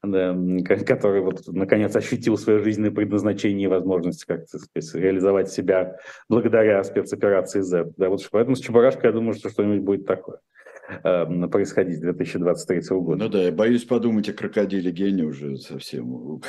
[0.02, 0.36] да,
[0.86, 5.96] который вот, наконец, ощутил свое жизненное предназначение и возможность как-то сказать, реализовать себя
[6.28, 7.92] благодаря спецоперации Z.
[7.96, 10.38] Да, вот, поэтому с Чебурашкой, я думаю, что что-нибудь будет такое.
[10.88, 13.24] Э, происходить 2023 года.
[13.24, 16.40] Ну да, я боюсь подумать о крокодиле Гене уже совсем,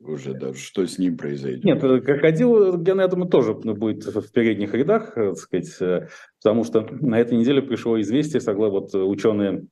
[0.00, 1.64] уже даже, что с ним произойдет.
[1.64, 6.10] Нет, э, крокодил Гена, я думаю, тоже будет в передних рядах, так сказать,
[6.42, 9.66] потому что на этой неделе пришло известие, согласно вот ученые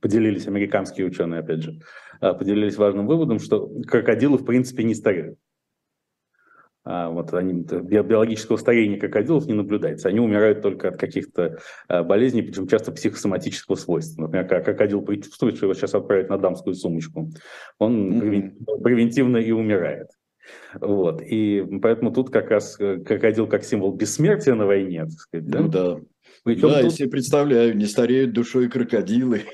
[0.00, 1.80] поделились, американские ученые, опять же,
[2.20, 5.38] поделились важным выводом, что крокодилы в принципе не стареют.
[6.84, 10.08] А, вот они, биологического старения крокодилов не наблюдается.
[10.08, 14.22] Они умирают только от каких-то а, болезней, причем часто психосоматического свойства.
[14.22, 17.30] Например, когда крокодил предчувствует, что его сейчас отправят на дамскую сумочку,
[17.78, 18.82] он mm-hmm.
[18.82, 20.08] превентивно и умирает.
[20.80, 21.22] Вот.
[21.22, 25.60] И поэтому тут как раз э, крокодил как символ бессмертия на войне, так сказать, да?
[25.60, 26.00] Ну да.
[26.44, 26.84] Причем да, тут...
[26.84, 29.42] я себе представляю, не стареют душой крокодилы.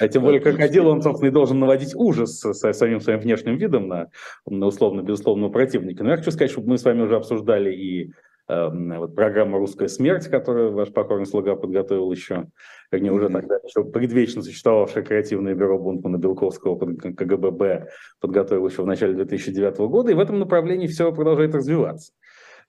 [0.00, 3.88] А тем более крокодил, он, собственно, и должен наводить ужас со самим своим внешним видом
[3.88, 4.08] на,
[4.46, 6.04] на условно, безусловного противника.
[6.04, 8.10] Но я хочу сказать, что мы с вами уже обсуждали и
[8.48, 12.46] э, вот программу «Русская смерть», которую ваш покорный слуга подготовил еще,
[12.90, 17.88] вернее, уже тогда еще предвечно существовавшее креативное бюро Бунтмана Белковского КГББ
[18.20, 22.12] подготовил еще в начале 2009 года, и в этом направлении все продолжает развиваться.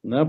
[0.06, 0.24] Да,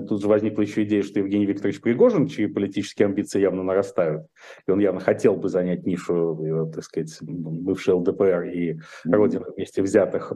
[0.00, 4.26] тут же возникла еще идея, что Евгений Викторович Пригожин, чьи политические амбиции явно нарастают,
[4.66, 6.36] и он явно хотел бы занять нишу,
[6.74, 10.32] так сказать, бывший ЛДПР и Родина вместе взятых,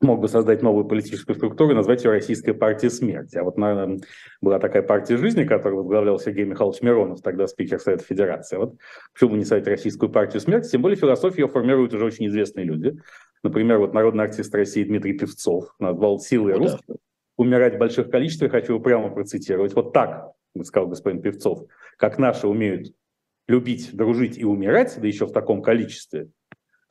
[0.00, 3.38] мог бы создать новую политическую структуру и назвать ее Российская партия смерти.
[3.38, 4.00] А вот наверное,
[4.40, 8.56] была такая партия жизни, которую возглавлял Сергей Михайлович Миронов, тогда спикер Совета Федерации.
[8.56, 8.76] Вот
[9.12, 10.70] почему бы не создать Российскую партию смерти?
[10.70, 12.96] Тем более философию ее формируют уже очень известные люди.
[13.42, 16.96] Например, вот народный артист России Дмитрий Певцов назвал силой ну, русских
[17.36, 19.74] умирать в больших количествах, хочу прямо процитировать.
[19.74, 22.92] Вот так, сказал господин Певцов, как наши умеют
[23.46, 26.28] любить, дружить и умирать, да еще в таком количестве,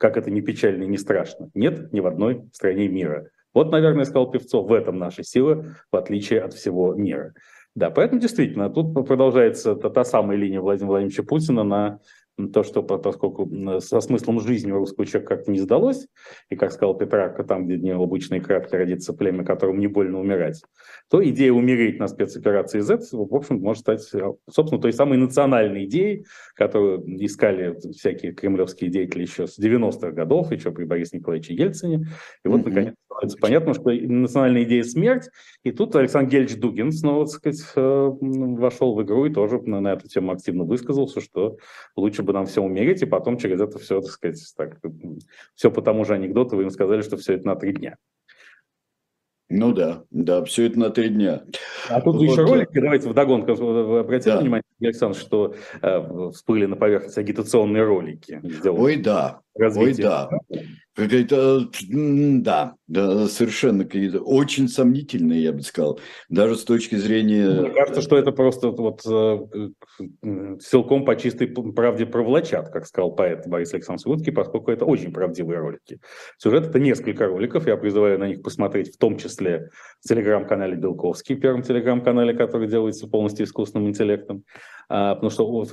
[0.04, 3.30] как это не печально и не страшно, нет ни в одной стране мира.
[3.54, 7.32] Вот, наверное, сказал Певцов, в этом наша сила, в отличие от всего мира.
[7.74, 12.00] Да, поэтому действительно, тут продолжается та, та самая линия Владимира Владимировича Путина на
[12.52, 13.48] то, что поскольку
[13.80, 16.06] со смыслом жизни у русского человека как-то не сдалось,
[16.50, 20.62] и, как сказал Петрарка, там, где дни обычные кратки родится племя, которому не больно умирать,
[21.08, 24.02] то идея умереть на спецоперации Z, в общем, может стать,
[24.50, 30.72] собственно, той самой национальной идеей, которую искали всякие кремлевские деятели еще с 90-х годов, еще
[30.72, 32.08] при Борисе Николаевиче Ельцине.
[32.44, 32.68] И вот, mm-hmm.
[32.68, 32.94] наконец,
[33.24, 35.30] становится понятно, что национальная идея смерть,
[35.62, 39.92] и тут Александр Гельевич Дугин снова, так сказать, э, вошел в игру и тоже на
[39.92, 41.56] эту тему активно высказался, что
[41.96, 44.78] лучше бы нам все умереть, и потом через это все, так сказать, так,
[45.54, 47.96] все по тому же анекдоту, вы им сказали, что все это на три дня.
[49.50, 51.44] Ну да, да, все это на три дня.
[51.88, 52.22] А тут вот.
[52.22, 54.40] еще ролики, давайте вдогонку обратите да.
[54.40, 58.40] внимание, Александр, что э, всплыли на поверхность агитационные ролики.
[58.64, 60.30] Ой, да, ой, да.
[60.96, 67.62] Какая-то, да, да, совершенно какие-то очень сомнительные, я бы сказал, даже с точки зрения...
[67.62, 73.44] Мне кажется, что это просто вот э, силком по чистой правде провлачат, как сказал поэт
[73.48, 75.98] Борис Александрович Слуцкий, поскольку это очень правдивые ролики.
[76.38, 81.34] Сюжет– это несколько роликов, я призываю на них посмотреть, в том числе в телеграм-канале Белковский,
[81.34, 84.44] первом телеграм-канале, который делается полностью искусственным интеллектом,
[84.88, 85.64] а, потому что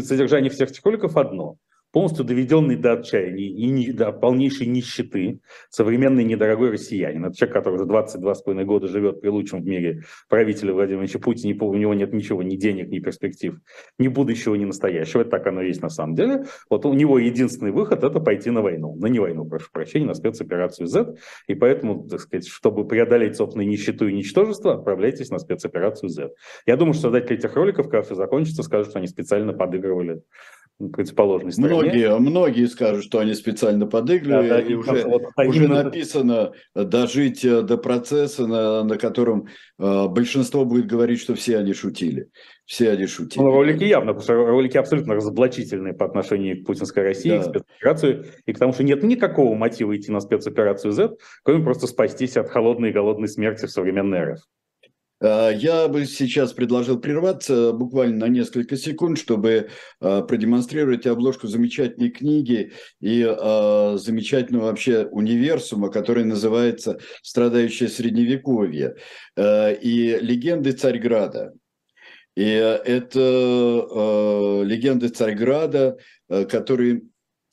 [0.00, 1.56] содержание всех этих роликов одно–
[1.92, 7.24] полностью доведенный до отчаяния и не, до полнейшей нищеты, современный недорогой россиянин.
[7.24, 11.64] Это человек, который уже 22,5 года живет при лучшем в мире правителе Владимира Ильича Путина,
[11.64, 13.56] у него нет ничего, ни денег, ни перспектив,
[13.98, 15.22] ни будущего, ни настоящего.
[15.22, 16.44] Это так оно есть на самом деле.
[16.68, 18.94] Вот у него единственный выход– это пойти на войну.
[18.96, 21.16] На не войну, прошу прощения, на спецоперацию Z.
[21.46, 26.30] И поэтому, так сказать, чтобы преодолеть собственную нищету и ничтожество, отправляйтесь на спецоперацию Z.
[26.66, 30.22] Я думаю, что создатели этих роликов, когда все закончится, скажут, что они специально подыгрывали
[30.88, 31.74] противоположной стороне.
[31.74, 35.84] Многие, многие скажут, что они специально подыгрывали, да, да, и уже, вот, уже именно...
[35.84, 41.74] написано дожить э, до процесса, на, на котором э, большинство будет говорить, что все они
[41.74, 42.28] шутили.
[42.64, 43.42] Все они шутили.
[43.42, 47.38] Ну, ролики явно, потому что ролики абсолютно разоблачительные по отношению к путинской России, да.
[47.40, 51.86] к спецоперации, и к тому, что нет никакого мотива идти на спецоперацию Z, кроме просто
[51.86, 54.40] спастись от холодной и голодной смерти в современной РФ.
[55.20, 59.68] А, я бы сейчас предложил прерваться буквально на несколько секунд, чтобы
[60.00, 68.96] а, продемонстрировать обложку замечательной книги и а, замечательного вообще универсума, который называется «Страдающее средневековье»
[69.36, 71.52] и «Легенды Царьграда».
[72.36, 73.18] И это
[74.64, 77.02] легенды Царьграда, которые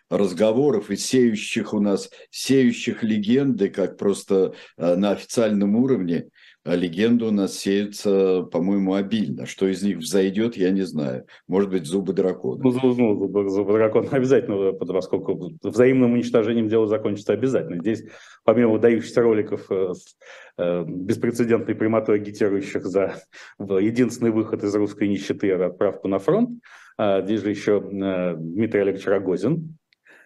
[0.10, 6.30] разговоров и сеющих у нас, сеющих легенды, как просто на официальном уровне,
[6.76, 9.46] легенды у нас сеются, по-моему, обильно.
[9.46, 11.26] Что из них взойдет, я не знаю.
[11.48, 12.64] Может быть, зубы дракона.
[12.64, 17.82] Ну, ну зубы, зубы дракона обязательно, поскольку взаимным уничтожением дело закончится обязательно.
[17.82, 18.04] Здесь,
[18.44, 20.18] помимо выдающихся роликов э, с
[20.58, 23.16] э, беспрецедентной прямотой агитирующих за
[23.60, 26.60] единственный выход из русской нищеты– отправку на фронт,
[26.98, 29.78] а здесь же еще э, Дмитрий Олегович Рогозин,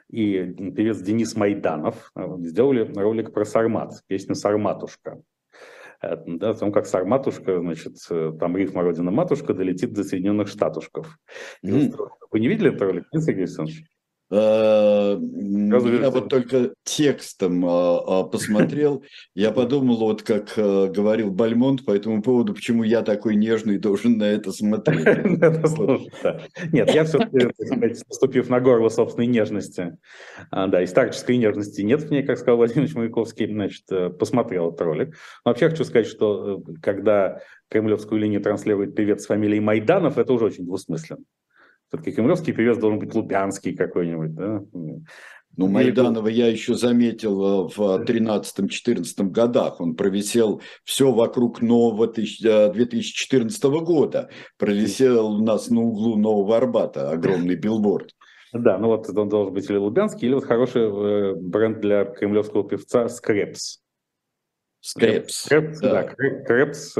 [0.09, 0.43] и
[0.75, 5.21] певец Денис Майданов сделали ролик про Сармат, песню «Сарматушка».
[6.01, 11.19] Да, о том, как Сарматушка, значит, э, там рифма «Родина матушка» долетит до Соединенных Штатушков.
[11.63, 11.93] Mm.
[12.31, 13.83] Вы не видели этот ролик, Сергей Александрович?
[14.31, 19.03] Э, я вот только текстом а, а, посмотрел,
[19.35, 24.23] я подумал, вот как говорил Бальмонт по этому поводу, почему я такой нежный должен на
[24.23, 25.05] это смотреть.
[26.71, 27.47] Нет, я все-таки,
[28.07, 29.97] наступив на горло собственной нежности,
[30.49, 34.69] а, да, и старческой нежности нет в ней, как сказал Владимир Маяковский, значит, э, посмотрел
[34.69, 35.15] этот ролик.
[35.43, 37.39] Вообще хочу сказать, что э, когда
[37.69, 41.23] кремлевскую линию транслирует певец с фамилией Майданов, это уже очень двусмысленно.
[41.91, 44.63] Все-таки кремлевский певец должен быть Лубянский какой-нибудь, да?
[45.57, 49.81] Ну, Майданова я еще заметил э, в 13-14 годах.
[49.81, 54.29] Он провисел все вокруг нового 2014 э, года.
[54.57, 58.11] Провисел у нас на углу Нового Арбата огромный билборд.
[58.53, 62.67] Да, ну вот он должен быть или Лубянский, или вот хороший э, бренд для кремлевского
[62.67, 63.80] певца «Скрепс».
[64.81, 65.43] Скрепс.
[65.43, 65.91] Скрепс, да.
[65.91, 66.15] да.
[66.47, 66.95] Крепс,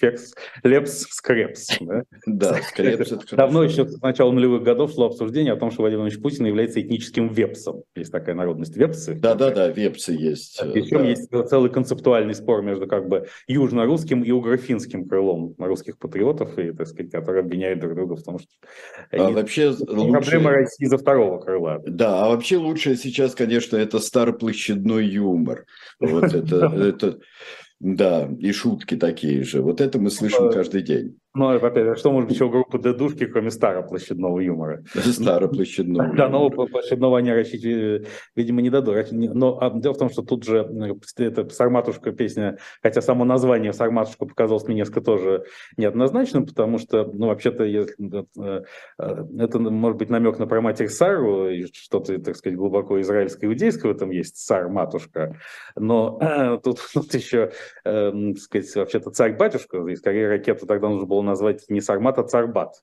[0.00, 1.68] Фекс, Лепс, Скрепс.
[1.80, 3.12] Да, да Скрепс.
[3.12, 6.46] Это Давно еще с начала нулевых годов шло обсуждение о том, что Владимир Владимирович Путин
[6.46, 7.82] является этническим вепсом.
[7.94, 9.14] Есть такая народность вепсы.
[9.14, 10.58] Да-да-да, вепсы есть.
[10.72, 11.08] Причем да.
[11.08, 16.86] есть целый концептуальный спор между как бы южно-русским и угрофинским крылом русских патриотов, и, так
[16.86, 18.48] сказать, которые обвиняют друг друга в том, что...
[19.10, 20.10] А вообще лучше...
[20.10, 21.82] Проблема России за второго крыла.
[21.86, 25.66] Да, а вообще лучшее сейчас, конечно, это староплощадной юмор.
[25.98, 27.18] Вот это
[27.78, 29.62] да, и шутки такие же.
[29.62, 31.18] Вот это мы слышим каждый день.
[31.36, 34.82] Ну, во-первых, что может быть у группы дедушки, кроме староплощадного юмора?
[34.94, 36.14] Староплощадного.
[36.16, 39.08] Да, нового площадного они рассчитывать, видимо, не дадут.
[39.12, 40.66] Но а, дело в том, что тут же
[41.18, 45.44] э, эта «Сарматушка» песня, хотя само название «Сарматушка» показалось мне несколько тоже
[45.76, 47.84] неоднозначным, потому что, ну, вообще-то, э,
[48.38, 48.62] э,
[49.38, 54.08] это может быть намек на проматерь Сару, что-то, так сказать, глубоко израильское иудейское в этом
[54.08, 55.36] есть, Сар-матушка.
[55.76, 56.18] Но
[56.64, 57.52] тут, тут еще,
[57.84, 62.82] так сказать, вообще-то царь-батюшка, и скорее ракету тогда нужно было назвать не Сармат, а Царбат.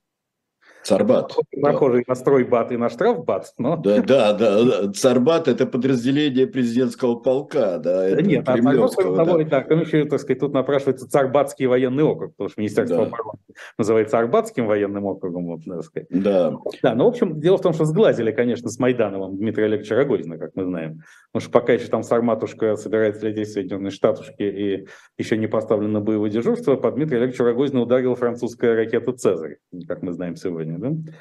[0.84, 1.36] Царбат.
[1.62, 2.12] Похожий да.
[2.12, 3.54] на стройбат и на штрафбат.
[3.58, 3.78] Но...
[3.78, 4.92] Да, да, да.
[4.92, 7.78] Царбат– это подразделение президентского полка.
[7.78, 9.62] Да, это Нет, а того, да.
[9.62, 13.04] там еще, так сказать, тут напрашивается Царбатский военный округ, потому что Министерство да.
[13.04, 13.40] обороны
[13.78, 15.48] называется Арбатским военным округом.
[15.48, 16.08] Вот, так сказать.
[16.10, 16.58] Да.
[16.82, 20.38] Да, ну, в общем, дело в том, что сглазили, конечно, с Майдановым Дмитрия Олеговича Рогозина,
[20.38, 21.02] как мы знаем.
[21.32, 26.02] Потому что пока еще там Сарматушка собирается лететь в Соединенные Штатушки и еще не поставлено
[26.02, 31.04] боевое дежурство, по Дмитрию Олеговичу Рогозину ударила французская ракета «Цезарь», как мы знаем сегодня сегодня,
[31.04, 31.12] да?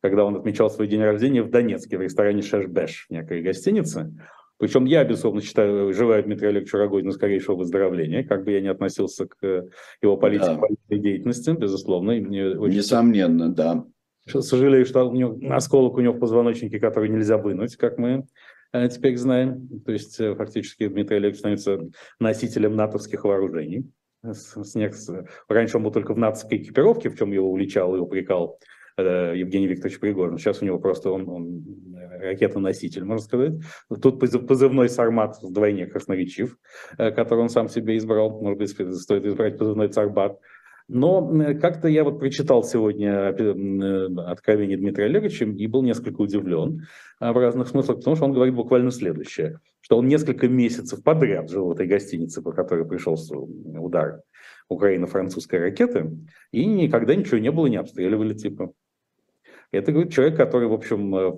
[0.00, 4.12] когда он отмечал свой день рождения в Донецке, в ресторане «Шешбеш», в некой гостинице.
[4.58, 9.26] Причем я, безусловно, считаю, желаю Дмитрию Олеговичу Рогозину скорейшего выздоровления, как бы я ни относился
[9.26, 9.66] к
[10.00, 10.96] его политике, да.
[10.96, 12.12] деятельности, безусловно.
[12.12, 13.84] Мне очень Несомненно, да.
[14.26, 18.24] Сожалею, что у него осколок у него в позвоночнике, который нельзя вынуть, как мы
[18.72, 19.68] э, теперь знаем.
[19.84, 21.80] То есть э, фактически Дмитрий Олегович становится
[22.20, 23.90] носителем натовских вооружений.
[24.22, 29.66] Раньше он был только в натовской экипировке, в чем его уличал и упрекал Э, Евгений
[29.66, 30.38] Викторович Пригожин.
[30.38, 31.64] Сейчас у него просто он, он
[31.96, 33.52] э, ракетоноситель, можно сказать.
[34.02, 36.58] Тут позывной Сармат вдвойне красноречив,
[36.98, 38.40] э, который он сам себе избрал.
[38.40, 40.38] Может быть, стоит избрать позывной Царбат.
[40.88, 41.26] Но
[41.60, 46.86] как-то я вот прочитал сегодня откровение Дмитрия Олеговича и был несколько удивлен
[47.20, 51.66] в разных смыслах, потому что он говорит буквально следующее, что он несколько месяцев подряд жил
[51.68, 54.22] в этой гостинице, по которой пришелся удар
[54.68, 56.10] Украины-французской ракеты,
[56.50, 58.72] и никогда ничего не было, не обстреливали типа.
[59.72, 61.32] Это говорит человек, который, в общем, э,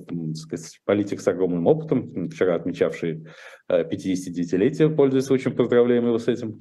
[0.84, 3.26] политик с огромным опытом, вчера отмечавший
[3.70, 6.60] 59-летие, э, пользуясь случаем, поздравляем его с этим,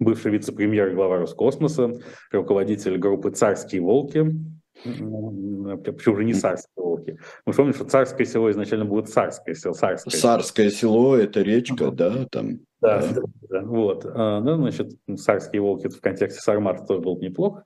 [0.00, 1.92] бывший вице-премьер и глава Роскосмоса,
[2.32, 4.34] руководитель группы «Царские волки»,
[4.82, 7.18] Почему же не царские волки?
[7.46, 9.72] Мы помним, что царское село изначально будет царское село.
[9.72, 12.58] Царское, царское село– это речка, да, там.
[12.80, 13.22] Да, да.
[13.48, 14.04] да вот.
[14.04, 17.62] А, ну, значит, царские волки в контексте Сармата тоже был неплох.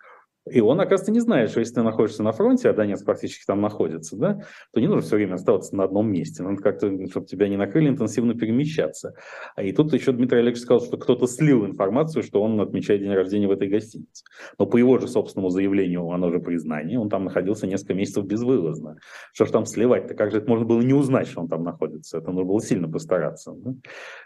[0.51, 3.61] И он, оказывается, не знает, что если ты находишься на фронте, а Донецк практически там
[3.61, 4.41] находится, да,
[4.73, 6.43] то не нужно все время оставаться на одном месте.
[6.43, 9.15] Надо как-то, чтобы тебя не накрыли, интенсивно перемещаться.
[9.57, 13.13] А и тут еще Дмитрий Олегович сказал, что кто-то слил информацию, что он отмечает день
[13.13, 14.25] рождения в этой гостинице.
[14.59, 18.97] Но по его же собственному заявлению, оно же признание, он там находился несколько месяцев безвылазно.
[19.33, 20.15] Что ж там сливать-то?
[20.15, 22.19] Как же это можно было не узнать, что он там находится?
[22.19, 23.53] Это нужно было сильно постараться.
[23.55, 23.75] Да?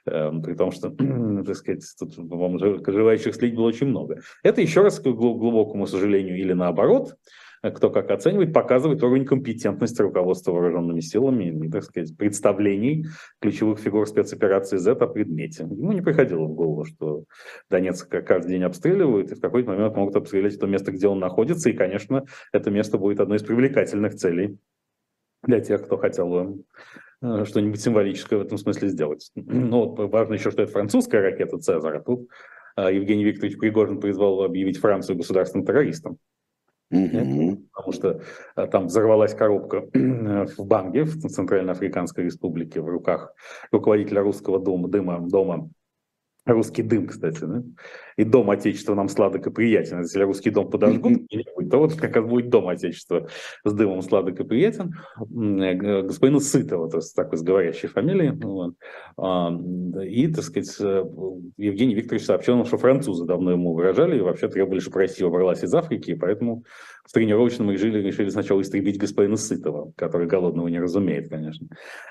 [0.06, 0.90] Эм, при том, что,
[1.46, 4.20] так сказать, тут, по-моему, желающих слить было очень много.
[4.42, 7.16] Это еще раз к глубокому сожалению сожалению, или наоборот,
[7.62, 13.06] кто как оценивает, показывает уровень компетентности руководства вооруженными силами и, так сказать, представлений
[13.40, 15.62] ключевых фигур спецоперации Z о предмете.
[15.62, 17.24] Ему не приходило в голову, что
[17.70, 21.70] Донецк каждый день обстреливают, и в какой-то момент могут обстрелять то место, где он находится,
[21.70, 24.58] и, конечно, это место будет одной из привлекательных целей
[25.44, 26.64] для тех, кто хотел
[27.22, 29.30] э, что-нибудь символическое в этом смысле сделать.
[29.36, 32.28] Но важно еще, что это французская ракета «Цезарь», а тут
[32.76, 36.18] Евгений Викторович Пригожин призвал объявить Францию государственным террористом.
[36.92, 37.68] Mm-hmm.
[37.72, 38.20] Потому что
[38.54, 43.34] а, там взорвалась коробка в Банге, в Центральноафриканской республике, в руках
[43.70, 45.70] руководителя русского дома, дыма, дома
[46.44, 47.62] Русский дым, кстати, да?
[48.16, 50.00] И дом Отечества нам сладок и приятен.
[50.00, 51.28] Если русский дом подожгут,
[51.70, 53.28] то вот как раз будет дом Отечества
[53.64, 54.94] с дымом сладок и приятен.
[55.18, 58.30] Э, господину Сытова, то есть такой с говорящей фамилией.
[58.30, 58.74] Вот.
[59.16, 59.50] А,
[60.04, 61.04] и, так сказать, э,
[61.56, 65.62] Евгений Викторович сообщил нам, что французы давно ему выражали и вообще требовали, чтобы Россия убралась
[65.62, 66.64] из Африки, и поэтому
[67.04, 71.68] в тренировочном режиме решили сначала истребить господина Сытова, который голодного не разумеет, конечно.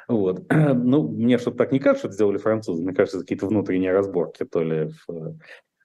[0.08, 0.43] Вот.
[0.91, 2.84] Ну, мне что-то так не кажется, что это сделали французы.
[2.84, 5.38] Мне кажется, какие-то внутренние разборки, то ли в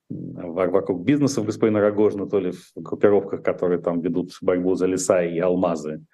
[0.09, 5.39] вокруг бизнесов господина Рогожина, то ли в группировках, которые там ведут борьбу за леса и
[5.39, 6.05] алмазы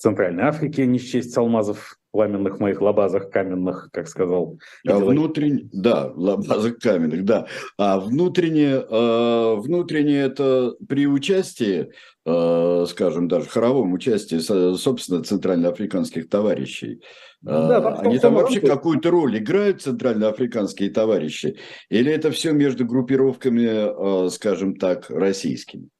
[0.00, 4.58] Центральной Африке, не счесть алмазов пламенных моих лабазах каменных, как сказал.
[4.88, 7.46] А внутренне, да, лабазах каменных, да.
[7.76, 11.92] А внутреннее, э, внутреннее это при участии,
[12.24, 17.02] э, скажем, даже хоровом участии, собственно, центральноафриканских товарищей.
[17.42, 21.58] Э, да, Они там вообще какую-то роль играют, центральноафриканские товарищи?
[21.90, 25.90] Или это все между группировками, э, скажем так, российскими?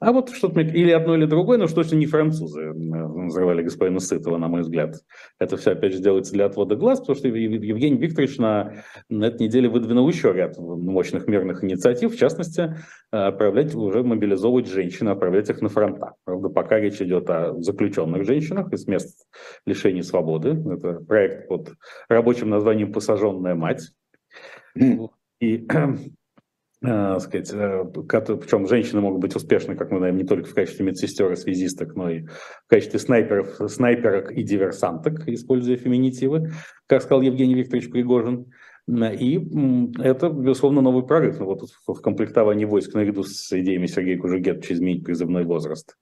[0.00, 4.38] А вот что-то или одно, или другое, но что точно не французы взрывали господина Сытова,
[4.38, 4.96] на мой взгляд.
[5.38, 9.42] Это все, опять же, делается для отвода глаз, потому что Евгений Викторович на, на этой
[9.42, 12.76] неделе выдвинул еще ряд мощных мирных инициатив, в частности,
[13.10, 16.14] отправлять уже мобилизовывать женщин, отправлять их на фронта.
[16.24, 19.26] Правда, пока речь идет о заключенных женщинах из мест
[19.66, 20.50] лишения свободы.
[20.50, 21.72] Это проект под
[22.08, 23.90] рабочим названием «Посаженная мать».
[25.40, 25.66] И
[26.82, 30.84] э, сказать, э, причем женщины могут быть успешны, как мы знаем, не только в качестве
[30.86, 36.52] медсестер и связисток, но и в качестве снайперов, снайперок и диверсанток, используя феминитивы,
[36.86, 38.52] как сказал Евгений Викторович Пригожин.
[38.88, 39.46] И
[39.98, 41.38] это, безусловно, новый прорыв.
[41.40, 45.94] Ну, вот в комплектовании войск наряду с идеями Сергея Кужугетовича изменить призывной возраст.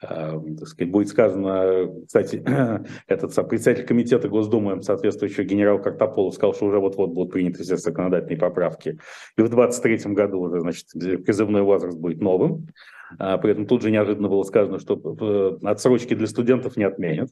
[0.00, 2.42] А, так сказать, будет сказано, кстати,
[3.08, 8.38] этот председатель комитета Госдумы, соответствующий генерал Картополов, сказал, что уже вот-вот будут приняты все законодательные
[8.38, 8.98] поправки.
[9.36, 12.68] И в 2023 году уже, значит, призывной возраст будет новым.
[13.18, 17.30] А, при этом тут же неожиданно было сказано, что э, отсрочки для студентов не отменят.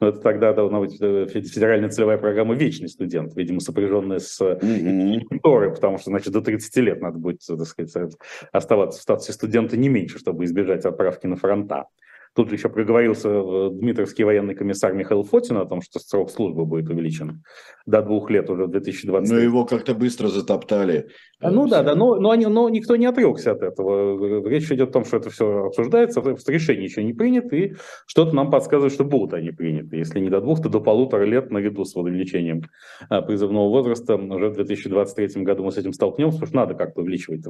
[0.00, 5.28] Но это тогда должна быть э, федеральная целевая программа «Вечный студент», видимо, сопряженная с mm-hmm.
[5.74, 8.16] потому что, значит, до 30 лет надо будет, так сказать,
[8.52, 11.86] оставаться в статусе студента не меньше, чтобы избежать отправки на фронта.
[12.34, 16.64] Тут же еще проговорился э, Дмитровский военный комиссар Михаил Фотин о том, что срок службы
[16.64, 17.44] будет увеличен
[17.86, 19.30] до двух лет уже в 2020.
[19.30, 21.08] Но его как-то быстро затоптали.
[21.40, 24.48] А, ну да, да, но, но, они, но никто не отрекся от этого.
[24.48, 27.74] Речь идет о том, что это все обсуждается, решение еще не принято, и
[28.06, 29.96] что-то нам подсказывает, что будут они приняты.
[29.96, 32.62] Если не до двух, то до полутора лет наряду с увеличением
[33.10, 34.16] а, призывного возраста.
[34.16, 37.44] Уже в 2023 году мы с этим столкнемся, потому что надо как-то увеличивать.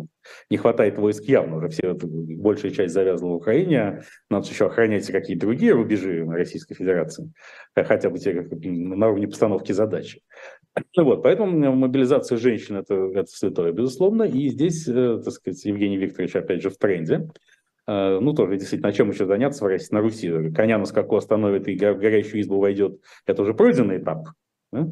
[0.51, 5.47] Не хватает войск явно, уже все, большая часть завязана в Украине, надо еще охранять какие-то
[5.47, 7.33] другие рубежи Российской Федерации,
[7.75, 10.21] хотя бы те на уровне постановки задачи.
[10.97, 14.25] Вот, поэтому мобилизация женщин это, это святое, безусловно.
[14.25, 17.29] И здесь, э, так сказать, Евгений Викторович, опять же, в тренде.
[17.87, 20.51] Э, ну, тоже действительно, чем еще заняться в России, на Руси?
[20.53, 22.99] Коня на скаку остановит и горящую избу войдет.
[23.25, 24.27] Это уже пройденный этап.
[24.73, 24.89] Да?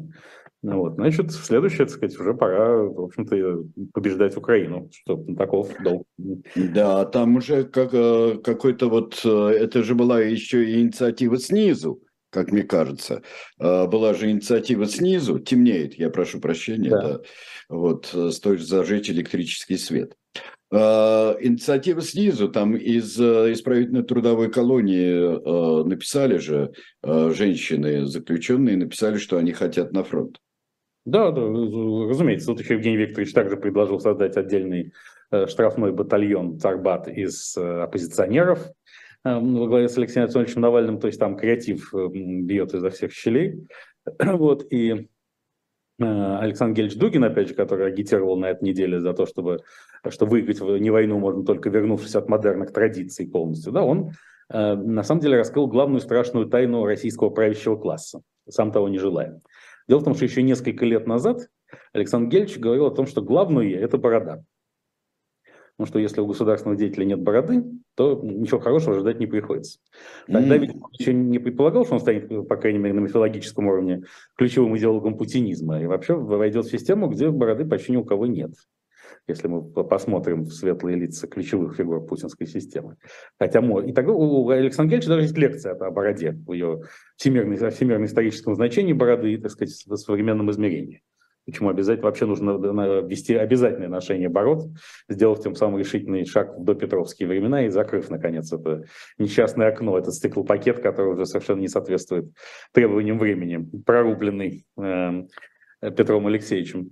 [0.63, 6.07] Ну вот, значит, следующее, так сказать, уже пора, в общем-то, побеждать Украину, что таков долг.
[6.55, 12.01] Да, там уже как, э, какой-то вот, э, это же была еще и инициатива снизу,
[12.29, 13.23] как мне кажется.
[13.59, 17.01] Э, была же инициатива снизу, темнеет, я прошу прощения, да.
[17.01, 17.19] Да,
[17.67, 20.15] вот, стоит зажечь электрический свет.
[20.71, 26.71] Инициатива снизу, там из исправительной трудовой колонии написали же
[27.03, 30.39] женщины, заключенные, написали, что они хотят на фронт.
[31.05, 32.47] Да, да, разумеется.
[32.47, 34.93] Тут еще Евгений Викторович также предложил создать отдельный
[35.47, 38.71] штрафной батальон Царбат из оппозиционеров
[39.23, 43.67] во главе с Алексеем Анатольевичем Навальным, то есть там креатив бьет изо всех щелей.
[44.19, 45.07] Вот, и
[45.99, 49.59] Александр Гельевич Дугин, опять же, который агитировал на этой неделе за то, чтобы
[50.09, 54.11] что выиграть не войну можно только вернувшись от модерных традиций полностью, да, он
[54.49, 59.39] э, на самом деле раскрыл главную страшную тайну российского правящего класса, сам того не желая.
[59.87, 61.49] Дело в том, что еще несколько лет назад
[61.91, 64.43] Александр Гельевич говорил о том, что главное– это борода.
[65.75, 67.63] Потому что если у государственного деятеля нет бороды,
[67.95, 69.79] то ничего хорошего ждать не приходится.
[70.27, 74.03] Тогда ведь он еще не предполагал, что он станет, по крайней мере, на мифологическом уровне
[74.37, 75.81] ключевым идеологом путинизма.
[75.81, 78.53] И вообще войдет в систему, где бороды почти ни у кого нет
[79.27, 82.97] если мы посмотрим в светлые лица ключевых фигур путинской системы.
[83.39, 86.81] Хотя, и тогда у Александра Гельевича даже есть лекция о бороде, в ее
[87.17, 91.01] всемирно историческом значении бороды, так сказать, в современном измерении.
[91.45, 92.51] Почему обязательно вообще нужно
[93.01, 94.65] ввести обязательное ношение бород,
[95.09, 98.85] сделав тем самым решительный шаг в допетровские времена и закрыв, наконец, это
[99.17, 102.31] несчастное окно, этот стеклопакет, который уже совершенно не соответствует
[102.71, 105.23] требованиям времени, прорубленный э,
[105.81, 106.91] Петром Алексеевичем.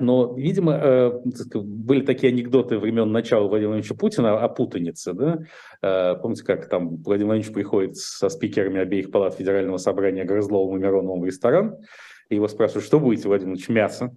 [0.00, 1.12] Но, видимо, э,
[1.54, 5.14] были такие анекдоты времен начала Владимира Владимировича Путина о путанице.
[5.14, 5.38] Да?
[5.80, 10.80] Э, помните, как там Владимир Владимирович приходит со спикерами обеих палат Федерального собрания Грызловым и
[10.80, 11.78] Мироновым в ресторан,
[12.28, 14.14] и его спрашивают, что будете, Владимир Владимирович, мясо?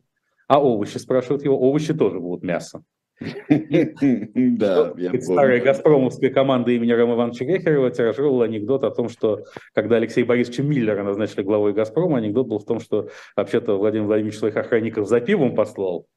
[0.48, 2.84] А овощи, спрашивают его, овощи тоже будут мясо.
[4.36, 9.44] Да, Старая газпромовская команда имени Рома Ивановича Гехерева тиражировала анекдот о том, что
[9.74, 14.38] когда Алексея Борисовича Миллера назначили главой «Газпрома», анекдот был в том, что вообще-то Владимир Владимирович
[14.38, 16.08] своих охранников за пивом послал,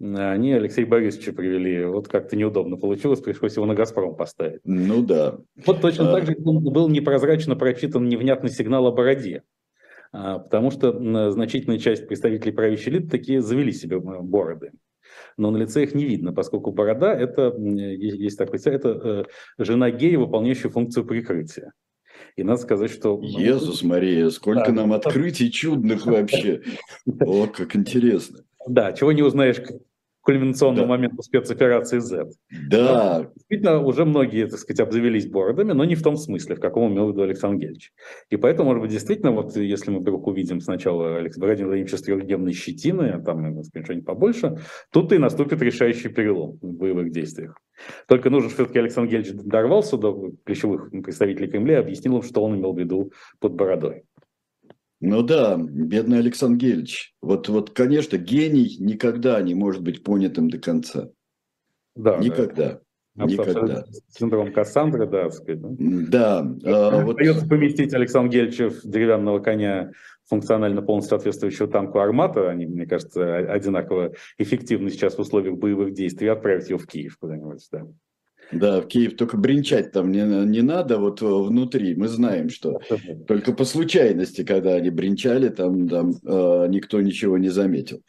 [0.00, 1.84] они Алексея Борисовича привели.
[1.84, 4.60] Вот как-то неудобно получилось, пришлось его на «Газпром» поставить.
[4.64, 5.38] Ну да.
[5.66, 6.14] Вот точно а...
[6.14, 9.42] так же был непрозрачно прочитан невнятный сигнал о бороде.
[10.12, 14.72] А, потому что значительная часть представителей правящей элиты такие завели себе бороды
[15.40, 18.88] но на лице их не видно, поскольку борода– это, есть такое, это
[19.58, 21.72] э, жена гея, выполняющая функцию прикрытия.
[22.36, 23.18] И надо сказать, что...
[23.22, 26.62] Иисус Мария, сколько да, нам открытий чудных вообще.
[27.20, 28.44] О, как интересно.
[28.68, 29.62] Да, чего не узнаешь
[30.22, 30.90] кульминационного да.
[30.90, 32.30] момента спецоперации Z.
[32.70, 33.18] Да.
[33.20, 36.92] Но, действительно, уже многие, так сказать, обзавелись бородами, но не в том смысле, в каком
[36.92, 37.92] имел в виду Александр Гельевич.
[38.28, 42.02] И поэтому, может быть, действительно, вот если мы вдруг увидим сначала Александра Владимира Владимировича с
[42.02, 44.58] трехдневной щетиной, а там, сказать, что-нибудь побольше,
[44.92, 47.56] тут и наступит решающий перелом в боевых действиях.
[48.06, 52.56] Только нужно, все-таки Александр Гельевич дорвался до ключевых представителей Кремля и объяснил им, что он
[52.56, 54.04] имел в виду под бородой.
[55.00, 57.14] Ну да, бедный Александр Гельевич.
[57.22, 61.10] Вот, вот, конечно, гений никогда не может быть понятым до конца.
[61.96, 62.18] Да.
[62.18, 62.80] Никогда.
[63.14, 63.24] Да.
[63.24, 63.84] Никогда.
[64.08, 65.60] Синдром Кассандры, да, сказать.
[65.60, 66.42] Да.
[66.42, 67.16] да а, вот...
[67.16, 69.92] Придется поместить Александра Гельевича в деревянного коня
[70.28, 76.28] функционально полностью соответствующего танку «Армата», они, мне кажется, одинаково эффективны сейчас в условиях боевых действий,
[76.28, 77.86] отправить его в Киев куда-нибудь, да.
[78.52, 81.94] Да, в Киев только бренчать там не, не надо, вот внутри.
[81.94, 82.80] Мы знаем, что
[83.26, 88.02] только по случайности, когда они бренчали, там, там э, никто ничего не заметил.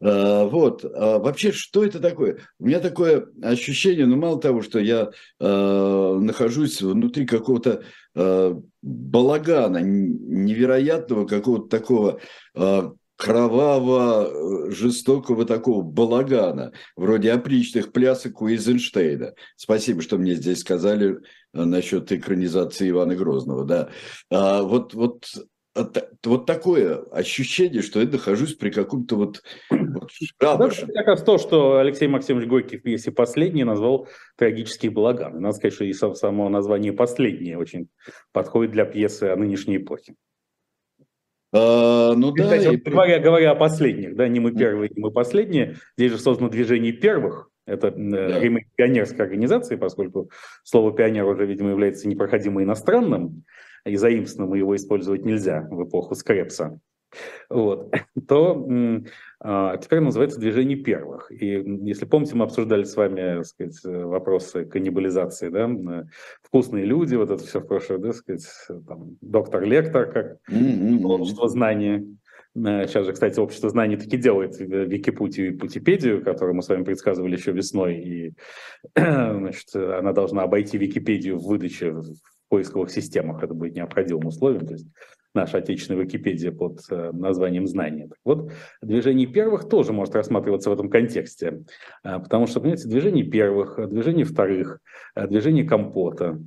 [0.00, 0.84] Э, вот.
[0.84, 2.38] А вообще, что это такое?
[2.58, 5.10] У меня такое ощущение, ну, мало того, что я
[5.40, 7.82] э, нахожусь внутри какого-то
[8.14, 12.20] э, балагана, невероятного какого-то такого
[12.54, 19.34] э, кроваво жестокого такого балагана, вроде опричных плясок у Эйзенштейна.
[19.56, 21.16] Спасибо, что мне здесь сказали
[21.52, 23.64] э, насчет экранизации Ивана Грозного.
[23.64, 23.88] Да.
[24.30, 25.26] А вот, вот,
[26.24, 30.10] вот такое ощущение, что я нахожусь при каком-то вот, вот
[30.40, 30.86] шабаше.
[30.86, 34.06] Как раз то, что Алексей Максимович Горький в пьесе «Последний» назвал
[34.36, 35.40] трагический балаган.
[35.40, 37.88] Надо сказать, что и само название «Последнее» очень
[38.30, 40.14] подходит для пьесы о нынешней эпохе.
[41.52, 42.44] А, ну да.
[42.44, 42.76] Кстати, и...
[42.76, 46.92] говоря, говоря о последних, да, не мы первые, не мы последние, здесь же создано движение
[46.92, 48.40] первых, это э, да.
[48.40, 50.30] ремейк пионерской организации, поскольку
[50.64, 53.44] слово пионер уже, видимо, является непроходимо иностранным,
[53.84, 56.80] и заимствованным его использовать нельзя в эпоху Скрепса
[57.48, 57.92] вот,
[58.28, 58.66] то
[59.40, 61.30] теперь называется движение первых.
[61.30, 61.46] И
[61.84, 65.70] если помните, мы обсуждали с вами сказать, вопросы каннибализации, да,
[66.42, 68.46] вкусные люди, вот это все в прошлое, да, сказать,
[68.86, 71.02] там, доктор-лектор, как mm-hmm.
[71.04, 72.04] общество знания.
[72.54, 77.36] Сейчас же, кстати, общество знаний таки делает Википутию и Путипедию, которую мы с вами предсказывали
[77.36, 78.32] еще весной, и
[78.96, 82.14] значит, она должна обойти Википедию в выдаче в
[82.48, 83.42] поисковых системах.
[83.42, 84.66] Это будет необходимым условием.
[84.66, 84.88] То есть
[85.34, 88.08] наша отечественная Википедия под э, названием «Знание».
[88.08, 88.52] Так вот,
[88.82, 91.64] движение первых тоже может рассматриваться в этом контексте,
[92.04, 94.80] э, потому что, понимаете, движение первых, движение вторых,
[95.14, 96.38] э, движение компота,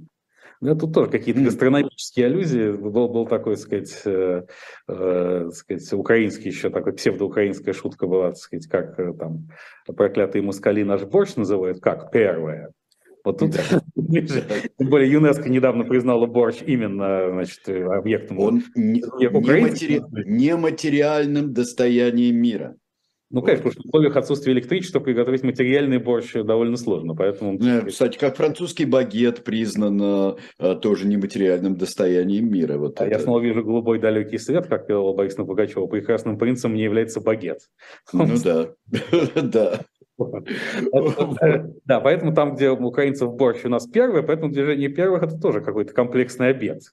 [0.61, 2.71] Да, тут тоже какие-то гастрономические аллюзии.
[2.71, 4.43] Был, был такой, так сказать, э,
[4.87, 9.49] э, сказать, украинский еще такой псевдоукраинская шутка была, так сказать, как там
[9.87, 12.71] проклятые москали наш борщ называют, как первое.
[13.23, 13.51] Вот тут,
[13.95, 18.39] тем более, ЮНЕСКО недавно признала борщ именно значит, объектом.
[18.39, 19.01] Он не,
[20.25, 22.75] нематериальным достоянием мира.
[23.31, 27.57] Ну, конечно, потому что в условиях отсутствия электричества приготовить материальный борщ довольно сложно, поэтому...
[27.63, 32.77] Э, кстати, как французский багет признан э, тоже нематериальным достоянием мира.
[32.77, 33.13] Вот а это.
[33.13, 35.87] я снова вижу голубой далекий свет, как пела Борисовна Пугачева.
[35.87, 37.59] Прекрасным принцем не является багет.
[38.11, 38.73] Ну да,
[39.41, 39.79] да.
[41.85, 45.61] Да, поэтому там, где у украинцев борщ у нас первый, поэтому движение первых это тоже
[45.61, 46.83] какой-то комплексный обед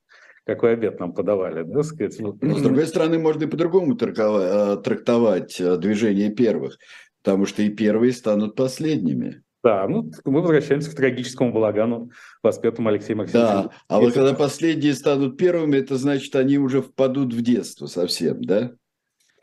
[0.47, 2.19] какой обед нам подавали, да, сказать.
[2.21, 6.79] Но, с другой стороны, можно и по-другому трактовать, трактовать э, движение первых,
[7.23, 9.43] потому что и первые станут последними.
[9.63, 12.11] Да, ну мы возвращаемся к трагическому балагану,
[12.43, 13.65] воспетому Алексеем Максимовичем.
[13.65, 18.41] Да, а вот когда последние станут первыми, это значит, они уже впадут в детство совсем,
[18.43, 18.73] да?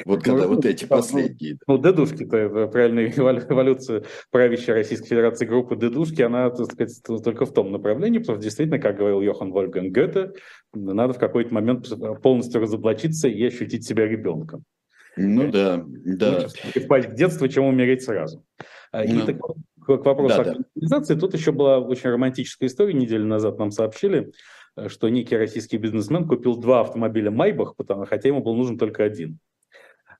[0.03, 1.57] Вот когда ну, вот эти последние.
[1.67, 7.53] Ну, дедушки-то, это правильная эволюция правящей Российской Федерации группы дедушки, она, так сказать, только в
[7.53, 10.33] том направлении, потому что действительно, как говорил Йохан Вольфганг Гёте,
[10.73, 11.87] надо в какой-то момент
[12.21, 14.63] полностью разоблачиться и ощутить себя ребенком.
[15.17, 16.47] Ну да, да.
[16.65, 18.43] Лучше впасть в детство, чем умереть сразу.
[18.91, 21.19] А, и ну, так, к вопросу да, о коллективизации, да.
[21.19, 24.31] тут еще была очень романтическая история, неделю назад нам сообщили,
[24.87, 29.39] что некий российский бизнесмен купил два автомобиля Майбах, потому, хотя ему был нужен только один.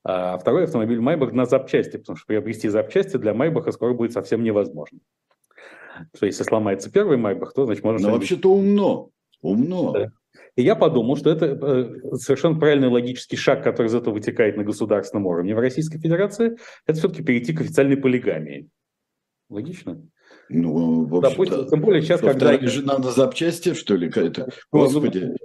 [0.07, 4.43] А второй автомобиль Майбах на запчасти, потому что приобрести запчасти для Майбаха скоро будет совсем
[4.43, 4.99] невозможно.
[6.13, 8.07] Что если сломается первый Майбах, то значит можно...
[8.07, 9.09] Но вообще-то умно,
[9.41, 9.93] умно.
[9.93, 10.11] Да.
[10.55, 14.63] И я подумал, что это э, совершенно правильный логический шаг, который из этого вытекает на
[14.63, 18.69] государственном уровне в Российской Федерации, это все-таки перейти к официальной полигамии.
[19.49, 20.01] Логично?
[20.49, 22.59] Ну, в Допустим, тем более сейчас, когда...
[22.59, 24.49] Жена на запчасти, что ли, какая-то?
[24.71, 25.35] Ну, Господи.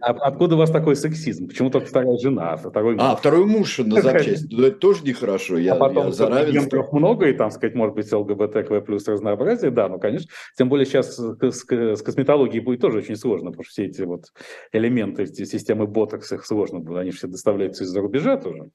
[0.00, 1.48] А откуда у вас такой сексизм?
[1.48, 3.02] Почему только вторая жена, а второй муж?
[3.04, 4.48] А, второй муж на запчасти.
[4.50, 5.58] Ну, это тоже нехорошо.
[5.58, 6.86] Я, а потом за равенство.
[6.92, 10.28] много, и там, сказать, может быть, ЛГБТКВ плюс разнообразие, да, ну, конечно.
[10.56, 14.32] Тем более сейчас с, косметологией будет тоже очень сложно, потому что все эти вот
[14.72, 18.70] элементы, эти системы ботокс, их сложно, они все доставляются из-за рубежа тоже.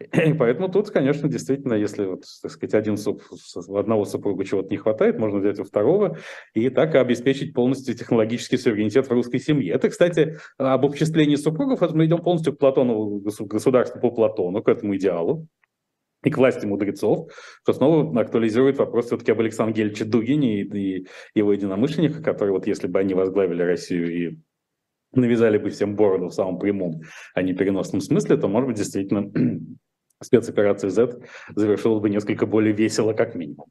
[0.00, 3.22] И поэтому тут, конечно, действительно, если, вот, так сказать, один суп,
[3.74, 6.18] одного супруга чего-то не хватает, можно взять у второго
[6.54, 9.72] и так обеспечить полностью технологический суверенитет в русской семье.
[9.72, 14.68] Это, кстати, об обчислении супругов, это мы идем полностью к Платону, государству по Платону, к
[14.68, 15.46] этому идеалу
[16.24, 17.30] и к власти мудрецов,
[17.62, 22.66] что снова актуализирует вопрос все-таки об Александре Гельче Дугине и, и его единомышленниках, которые вот
[22.66, 24.38] если бы они возглавили Россию и
[25.14, 27.02] навязали бы всем бороду в самом прямом,
[27.34, 29.30] а не переносном смысле, то, может быть, действительно
[30.22, 31.20] спецоперация Z
[31.54, 33.66] завершилась бы несколько более весело, как минимум.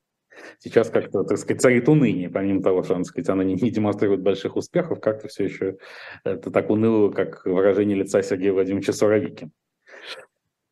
[0.59, 4.21] Сейчас как-то, так сказать, царит уныние, помимо того, что, так сказать, она не, не демонстрирует
[4.21, 5.77] больших успехов, как-то все еще
[6.23, 9.49] это так уныло, как выражение лица Сергея Владимировича Суровики.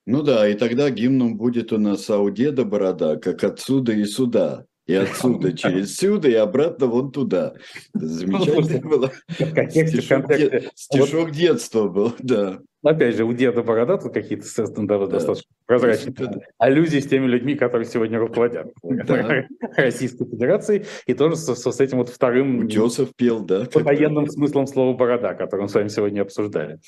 [0.05, 4.95] Ну да, и тогда гимном будет у нас «Аудеда борода, как отсюда и сюда» и
[4.95, 7.53] отсюда через сюда и обратно вон туда.
[7.93, 9.11] Замечательно было.
[10.73, 12.59] Стишок, детства был, да.
[12.81, 17.85] Опять же, у деда борода тут какие-то да, достаточно прозрачные аллюзии с теми людьми, которые
[17.87, 18.73] сегодня руководят
[19.77, 22.65] Российской Федерацией, и тоже с, этим вот вторым...
[22.65, 23.67] Утесов пел, да.
[23.71, 26.79] Военным смыслом слова «борода», который мы с вами сегодня обсуждали.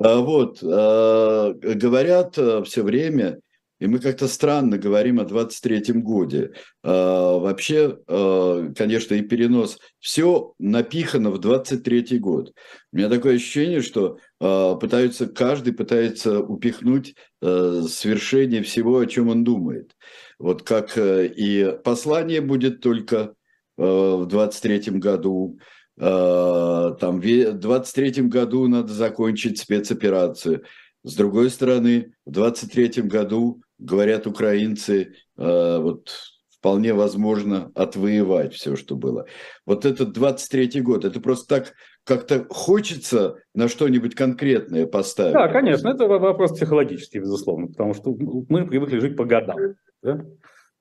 [0.00, 3.38] А вот, а, говорят а, все время,
[3.78, 6.52] и мы как-то странно говорим о 23-м годе.
[6.82, 12.52] А, вообще, а, конечно, и перенос, все напихано в 23-й год.
[12.92, 19.28] У меня такое ощущение, что а, пытаются, каждый пытается упихнуть а, свершение всего, о чем
[19.28, 19.92] он думает.
[20.38, 23.34] Вот как а, и послание будет только
[23.76, 25.58] а, в 23-м году,
[26.00, 30.64] а, там в 23-м году надо закончить спецоперацию.
[31.04, 36.10] С другой стороны, в 23-м году говорят украинцы, э, вот
[36.58, 39.26] вполне возможно отвоевать все, что было.
[39.64, 41.74] Вот этот 23-й год, это просто так
[42.04, 45.34] как-то хочется на что-нибудь конкретное поставить.
[45.34, 48.16] Да, конечно, это вопрос психологический, безусловно, потому что
[48.48, 49.56] мы привыкли жить по годам.
[50.02, 50.24] Да?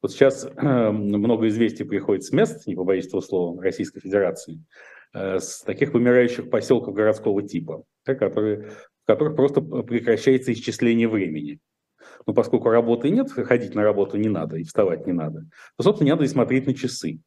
[0.02, 4.64] Вот сейчас э, много известий приходит с мест, не побоюсь этого слова, Российской Федерации,
[5.14, 8.70] э, с таких вымирающих поселков городского типа, да, которые,
[9.04, 11.60] в которых просто прекращается исчисление времени.
[12.26, 15.46] Но поскольку работы нет, ходить на работу не надо и вставать не надо,
[15.78, 17.20] то, собственно, не надо и смотреть на часы.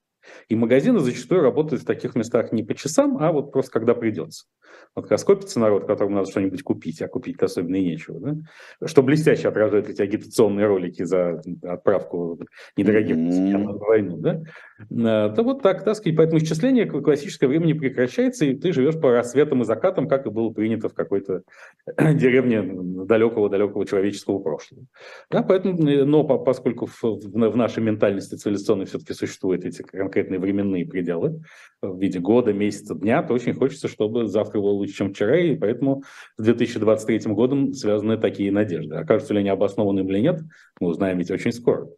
[0.48, 4.46] И магазины зачастую работают в таких местах не по часам, а вот просто когда придется.
[4.94, 8.86] Вот когда скопится народ, которому надо что-нибудь купить, а купить особенно и нечего, да?
[8.86, 12.40] что блестяще отражает эти агитационные ролики за отправку
[12.76, 13.58] недорогих mm-hmm.
[13.58, 14.42] на войну, да?
[14.90, 19.12] Э, то вот так, так сказать, поэтому исчисление классическое времени прекращается, и ты живешь по
[19.12, 21.42] рассветам и закатам, как и было принято в какой-то
[21.98, 24.84] деревне далекого-далекого человеческого прошлого.
[25.30, 30.86] Да, поэтому, э, но поскольку в, в нашей ментальности цивилизационной все-таки существуют эти конкретные временные
[30.86, 31.42] пределы
[31.82, 35.56] в виде года, месяца, дня, то очень хочется, чтобы завтра было лучше, чем вчера, и
[35.56, 36.02] поэтому
[36.36, 38.94] с 2023 годом связаны такие надежды.
[38.96, 40.40] Окажутся ли они обоснованными или нет,
[40.80, 41.88] мы узнаем ведь очень скоро.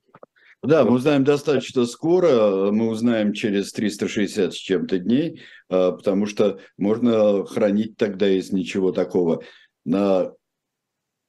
[0.62, 6.60] Да, мы узнаем достаточно скоро, мы узнаем через 360 с чем-то дней, а, потому что
[6.78, 9.42] можно хранить тогда, если ничего такого
[9.84, 10.32] на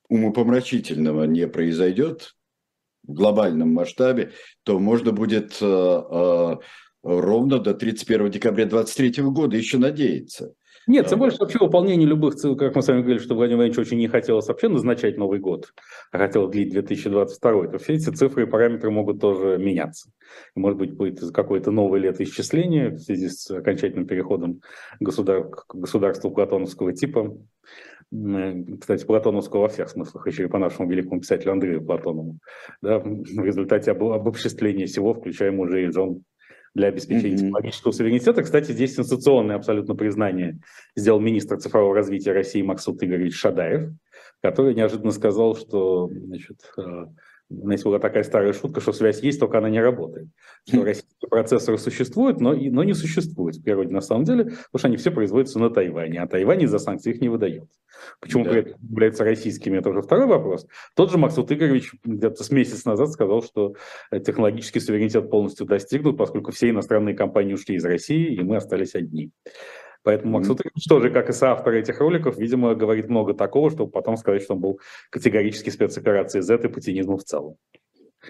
[0.07, 2.35] умопомрачительного не произойдет
[3.07, 6.59] в глобальном масштабе, то можно будет а, а,
[7.01, 10.53] ровно до 31 декабря 2023 года еще надеяться.
[10.87, 13.87] Нет, тем что вообще выполнение любых цифр, как мы с вами говорили, что Владимир Владимирович
[13.87, 15.73] очень не хотелось вообще назначать Новый год,
[16.11, 20.09] а хотел длить 2022, то все эти цифры и параметры могут тоже меняться.
[20.55, 24.61] И, может быть, будет какое-то новое летоисчисление в связи с окончательным переходом
[24.99, 25.49] государ...
[25.49, 27.37] к государству платоновского типа.
[28.79, 32.37] Кстати, Платоновского во всех смыслах, еще и по нашему великому писателю Андрею Платонову.
[32.81, 34.03] Да, в результате об...
[34.03, 36.23] обобществления всего, включая мужей и жен
[36.75, 37.37] для обеспечения mm-hmm.
[37.37, 38.41] технологического суверенитета.
[38.41, 40.59] Кстати, здесь сенсационное абсолютно признание
[40.95, 43.91] сделал министр цифрового развития России Максут Игоревич Шадаев,
[44.41, 46.59] который неожиданно сказал, что значит,
[47.53, 50.27] э, знаете, была такая старая шутка, что связь есть, только она не работает.
[50.67, 54.87] Что российские процессоры существуют, но, но не существуют в природе на самом деле, потому что
[54.87, 57.69] они все производятся на Тайване, а Тайвань из-за санкций их не выдает.
[58.19, 58.51] Почему да.
[58.51, 60.67] при этом являются российскими, это уже второй вопрос.
[60.95, 63.75] Тот же Максут Игоревич где-то с месяц назад сказал, что
[64.11, 69.31] технологический суверенитет полностью достигнут, поскольку все иностранные компании ушли из России, и мы остались одни.
[70.03, 74.17] Поэтому Макс Утринович тоже, как и соавтор этих роликов, видимо, говорит много такого, чтобы потом
[74.17, 74.79] сказать, что он был
[75.09, 77.55] категорически спецоперацией Z и путинизму в целом.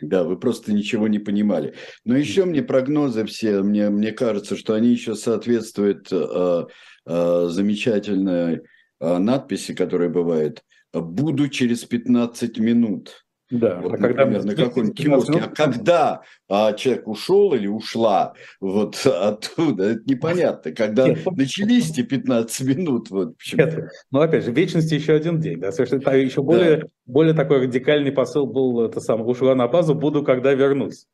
[0.01, 1.75] Да, вы просто ничего не понимали.
[2.03, 6.65] Но еще мне прогнозы все, мне, мне кажется, что они еще соответствуют э,
[7.05, 8.61] э, замечательной
[8.99, 10.63] э, надписи, которая бывает
[10.93, 13.22] «Буду через 15 минут».
[13.49, 15.39] Да, вот, а когда например, на каком-нибудь киоске.
[15.39, 20.71] А когда а, человек ушел или ушла вот оттуда, это непонятно.
[20.71, 23.09] Когда Нет, начались эти 15 минут.
[23.11, 25.59] Вот, Нет, ну, опять же, в вечности еще один день.
[25.59, 26.87] Да, совершенно, еще более, да.
[27.05, 31.05] более такой радикальный посыл был, это сам, ушла на базу, буду, когда вернусь.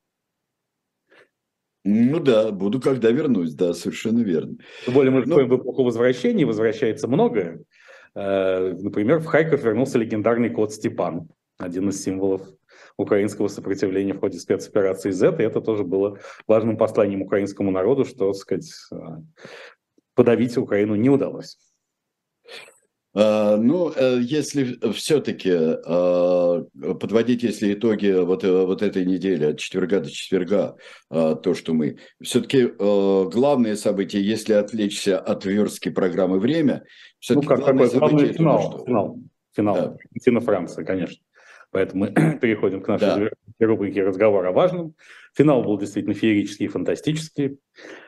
[1.83, 4.57] Ну да, буду, когда вернусь, да, совершенно верно.
[4.85, 7.63] Тем более мы ну, в эпоху возвращения, возвращается многое.
[8.15, 11.29] Э, например, в Харьков вернулся легендарный кот Степан
[11.59, 12.41] один из символов
[12.97, 18.31] украинского сопротивления в ходе спецоперации Z, и это тоже было важным посланием украинскому народу, что,
[18.31, 19.21] так сказать, а,
[20.15, 21.57] подавить Украину не удалось.
[23.13, 26.65] А, ну, э, если все-таки а,
[26.99, 30.75] подводить, если итоги вот, э, вот этой недели, от четверга до четверга,
[31.09, 31.97] то, что мы...
[32.21, 36.83] Все-таки главные события, если отвлечься от верстки программы «Время»,
[37.19, 38.85] все-таки ну, как главное такой главный финал, что...
[38.85, 39.19] финал,
[39.55, 39.97] финал, да.
[40.05, 41.23] Аргентина-Франция, конечно.
[41.71, 43.65] Поэтому мы переходим к нашей да.
[43.65, 44.95] рубрике «Разговор о важном».
[45.35, 47.59] Финал был действительно феерический и фантастический.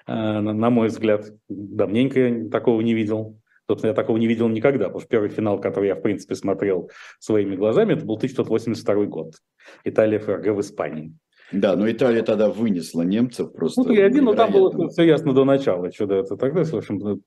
[0.06, 3.40] А, на мой взгляд, давненько я такого не видел.
[3.70, 6.90] Собственно, я такого не видел никогда, потому что первый финал, который я, в принципе, смотрел
[7.20, 9.36] своими глазами, это был 1982 год.
[9.84, 11.14] Италия ФРГ в Испании.
[11.52, 13.84] Да, но Италия тогда вынесла немцев просто.
[13.84, 15.92] Ну, 3-1, но там было все ясно до начала.
[15.92, 17.22] Что это тогда, в общем,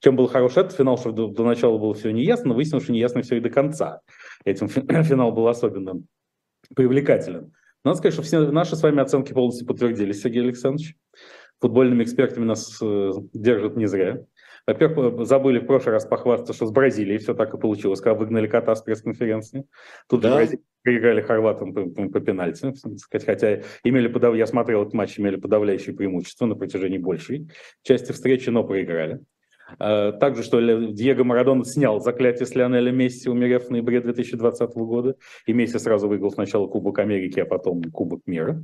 [0.00, 2.92] чем был хорош этот финал, что до, до начала было все неясно, но выяснилось, что
[2.92, 4.00] неясно все и до конца.
[4.44, 6.02] Этим финал был особенно
[6.74, 7.52] привлекателен.
[7.84, 10.96] Надо сказать, что все наши с вами оценки полностью подтвердились, Сергей Александрович.
[11.60, 14.24] Футбольными экспертами нас э, держат не зря.
[14.68, 18.46] Во-первых, забыли в прошлый раз похвастаться, что с Бразилией все так и получилось, когда выгнали
[18.46, 19.64] кота с пресс-конференции.
[20.10, 20.44] Тут да.
[20.82, 22.74] проиграли хорватам по, по, по пенальти,
[23.10, 24.36] хотя имели подав...
[24.36, 27.48] я смотрел этот матч, имели подавляющее преимущество на протяжении большей
[27.82, 29.20] части встречи, но проиграли.
[29.78, 35.16] А, также, что Диего Марадона снял заклятие с Лионеля Месси, умерев в ноябре 2020 года,
[35.46, 38.62] и Месси сразу выиграл сначала Кубок Америки, а потом Кубок мира.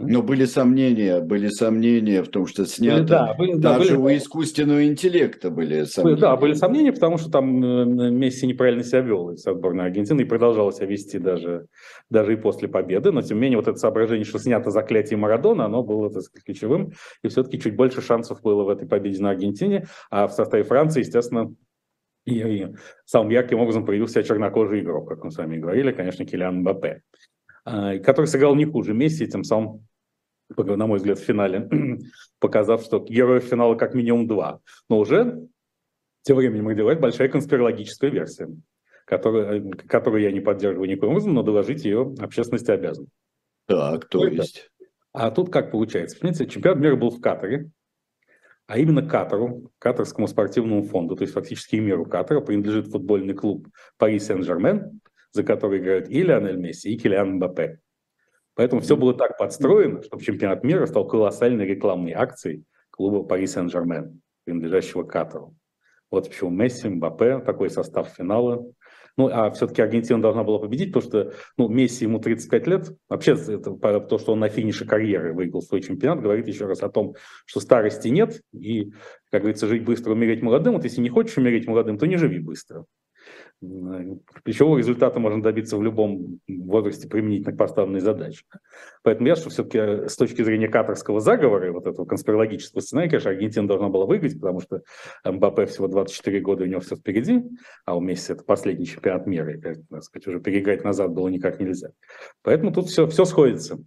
[0.00, 3.04] Но были сомнения, были сомнения в том, что снято.
[3.04, 6.20] Да, были, да, Даже были, у искусственного интеллекта были сомнения.
[6.20, 10.24] Да, были сомнения, потому что там э, Месси неправильно себя вел из сборной Аргентины и
[10.24, 11.66] продолжал себя вести даже,
[12.10, 13.10] даже и после победы.
[13.10, 16.44] Но, тем не менее, вот это соображение, что снято заклятие Марадона, оно было, так сказать,
[16.44, 16.92] ключевым.
[17.24, 19.88] И все-таки чуть больше шансов было в этой победе на Аргентине.
[20.10, 21.52] А в составе Франции, естественно,
[22.24, 22.68] и, и
[23.04, 27.02] самым ярким образом проявился чернокожий игрок, как мы с вами говорили, конечно, Килиан Мбаппе.
[27.70, 29.86] А, который сыграл не хуже Месси, тем самым,
[30.56, 31.68] на мой взгляд, в финале,
[32.40, 34.60] показав, что героев финала как минимум два.
[34.88, 35.48] Но уже
[36.22, 38.48] Тем временем родилась большая конспирологическая версия,
[39.04, 43.08] которую, которую я не поддерживаю никаким образом, но доложить ее общественности обязан.
[43.66, 44.70] Так, то есть?
[45.12, 46.18] А тут как получается?
[46.18, 47.70] Понимаете, чемпионат мира был в Катаре,
[48.66, 54.18] а именно Катару, Катарскому спортивному фонду, то есть фактически миру Катара, принадлежит футбольный клуб Пари
[54.18, 55.00] Сен-Жермен,
[55.32, 57.80] за который играют и Лионель Месси, и Килиан Мбаппе.
[58.58, 64.20] Поэтому все было так подстроено, чтобы чемпионат мира стал колоссальной рекламной акцией клуба Пари Сен-Жермен,
[64.44, 65.54] принадлежащего Катару.
[66.10, 68.66] Вот почему Месси, Мбаппе, такой состав финала.
[69.16, 72.92] Ну, а все-таки Аргентина должна была победить, потому что ну, Месси ему 35 лет.
[73.08, 76.88] Вообще, это, то, что он на финише карьеры выиграл свой чемпионат, говорит еще раз о
[76.88, 77.14] том,
[77.46, 78.40] что старости нет.
[78.52, 78.90] И,
[79.30, 80.74] как говорится, жить быстро, умереть молодым.
[80.74, 82.86] Вот если не хочешь умереть молодым, то не живи быстро.
[83.60, 88.44] Ключевого результата можно добиться в любом возрасте применительно к поставленной задаче.
[89.02, 93.10] Поэтому я, что все-таки э, с точки зрения катарского заговора и вот этого конспирологического сценария,
[93.10, 94.82] конечно, Аргентина должна была выиграть, потому что
[95.24, 97.42] МБП всего 24 года, у него все впереди,
[97.84, 101.58] а у Месси это последний чемпионат мира, и, так сказать, уже переиграть назад было никак
[101.58, 101.90] нельзя.
[102.42, 103.82] Поэтому тут все, все сходится.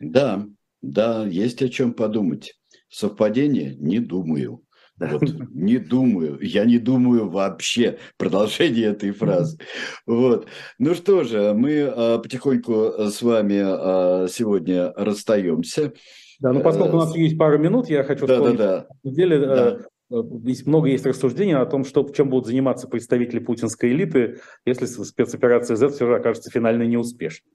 [0.00, 0.48] Да,
[0.82, 2.58] да, есть о чем подумать.
[2.88, 3.76] Совпадение?
[3.76, 4.63] Не думаю.
[4.98, 5.22] Вот,
[5.52, 7.98] не думаю, я не думаю вообще.
[8.16, 9.58] Продолжение этой фразы.
[10.06, 10.46] Вот.
[10.78, 15.92] Ну что же, мы а, потихоньку с вами а, сегодня расстаемся.
[16.40, 18.86] Да, ну поскольку у нас э, есть пару минут, я хочу да, сказать, да, да.
[19.02, 19.78] на деле да.
[20.10, 24.86] Э, здесь много есть рассуждений о том, что, чем будут заниматься представители путинской элиты, если
[24.86, 27.50] спецоперация Z все же окажется финально неуспешной.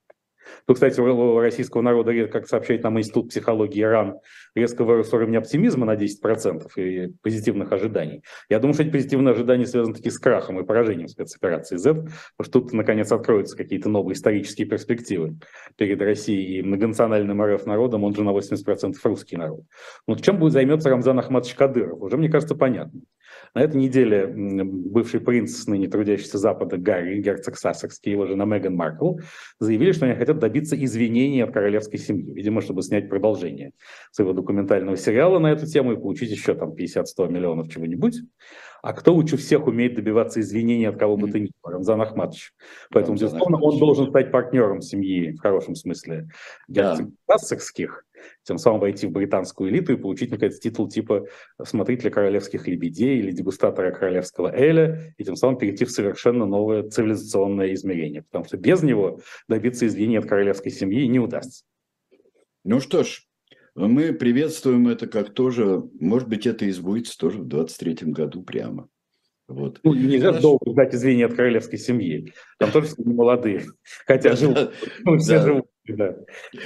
[0.68, 4.20] Ну, кстати, у российского народа, как сообщает нам Институт психологии Иран,
[4.56, 8.24] резко вырос уровень оптимизма на 10% и позитивных ожиданий.
[8.50, 12.12] Я думаю, что эти позитивные ожидания связаны таки с крахом и поражением спецоперации Z, потому
[12.41, 15.38] что тут, наконец, откроются какие-то новые исторические перспективы
[15.78, 19.62] перед Россией и многонациональным РФ народом, он же на 80% русский народ.
[20.08, 23.02] Ну, чем будет займется Рамзан Ахматович Кадыров, уже, мне кажется, понятно.
[23.56, 29.18] На этой неделе бывший принц, ныне трудящийся Запада Гарри, герцог Сассекский, его жена Меган Маркл,
[29.60, 33.72] заявили, что они хотят добиться извинений от королевской семьи, видимо, чтобы снять продолжение
[34.12, 38.20] своего документального сериала на эту тему и получить еще там 50-100 миллионов чего-нибудь.
[38.82, 41.74] А кто лучше всех умеет добиваться извинений от кого бы то ни было?
[41.74, 42.54] Рамзан Ахматович.
[42.91, 46.30] Поэтому, безусловно, он должен стать партнером семьи, в хорошем смысле,
[46.68, 47.38] герцогов да.
[47.38, 48.06] Сассекских
[48.44, 51.26] тем самым войти в британскую элиту и получить, наконец, титул типа
[51.64, 57.74] смотрителя королевских лебедей или дегустатора королевского эля, и тем самым перейти в совершенно новое цивилизационное
[57.74, 61.64] измерение, потому что без него добиться извинений от королевской семьи не удастся.
[62.64, 63.24] Ну что ж,
[63.76, 68.90] мы приветствуем это как тоже, может быть, это и сбудется тоже в 23 году прямо.
[69.48, 69.80] Вот.
[69.84, 70.42] Ну, нельзя Хорошо.
[70.42, 72.34] долго ждать извинения от королевской семьи.
[72.60, 73.66] Там тоже все молодые.
[74.06, 74.74] Хотя живут.
[75.18, 75.66] Все живут
[75.96, 76.16] да.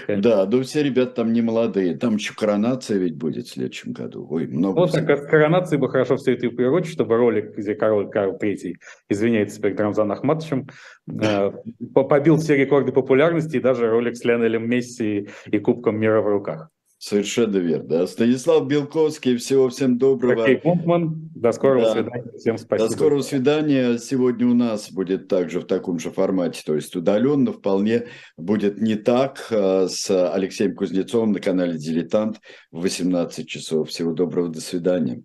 [0.07, 1.97] да, но все ребята там не молодые.
[1.97, 4.27] Там еще коронация ведь будет в следующем году.
[4.29, 4.79] Ой, много.
[4.79, 8.37] Вот так, от коронации бы хорошо все это и прирочить, чтобы ролик, где король Карл
[8.37, 8.73] III
[9.09, 10.67] извиняется перед Рамзаном Ахматовичем,
[11.07, 11.51] э,
[11.93, 16.69] побил все рекорды популярности, и даже ролик с Леонелем Месси и Кубком мира в руках.
[17.05, 18.07] Совершенно верно.
[18.07, 20.43] Станислав Белковский, всего всем доброго.
[20.43, 21.91] Окей, Пунктман, до скорого да.
[21.95, 22.31] свидания.
[22.37, 22.87] Всем спасибо.
[22.87, 23.97] До скорого свидания.
[23.97, 28.05] Сегодня у нас будет также в таком же формате, то есть удаленно, вполне
[28.37, 32.39] будет не так э, с Алексеем Кузнецовым на канале «Дилетант»
[32.71, 33.89] в 18 часов.
[33.89, 35.23] Всего доброго, до свидания.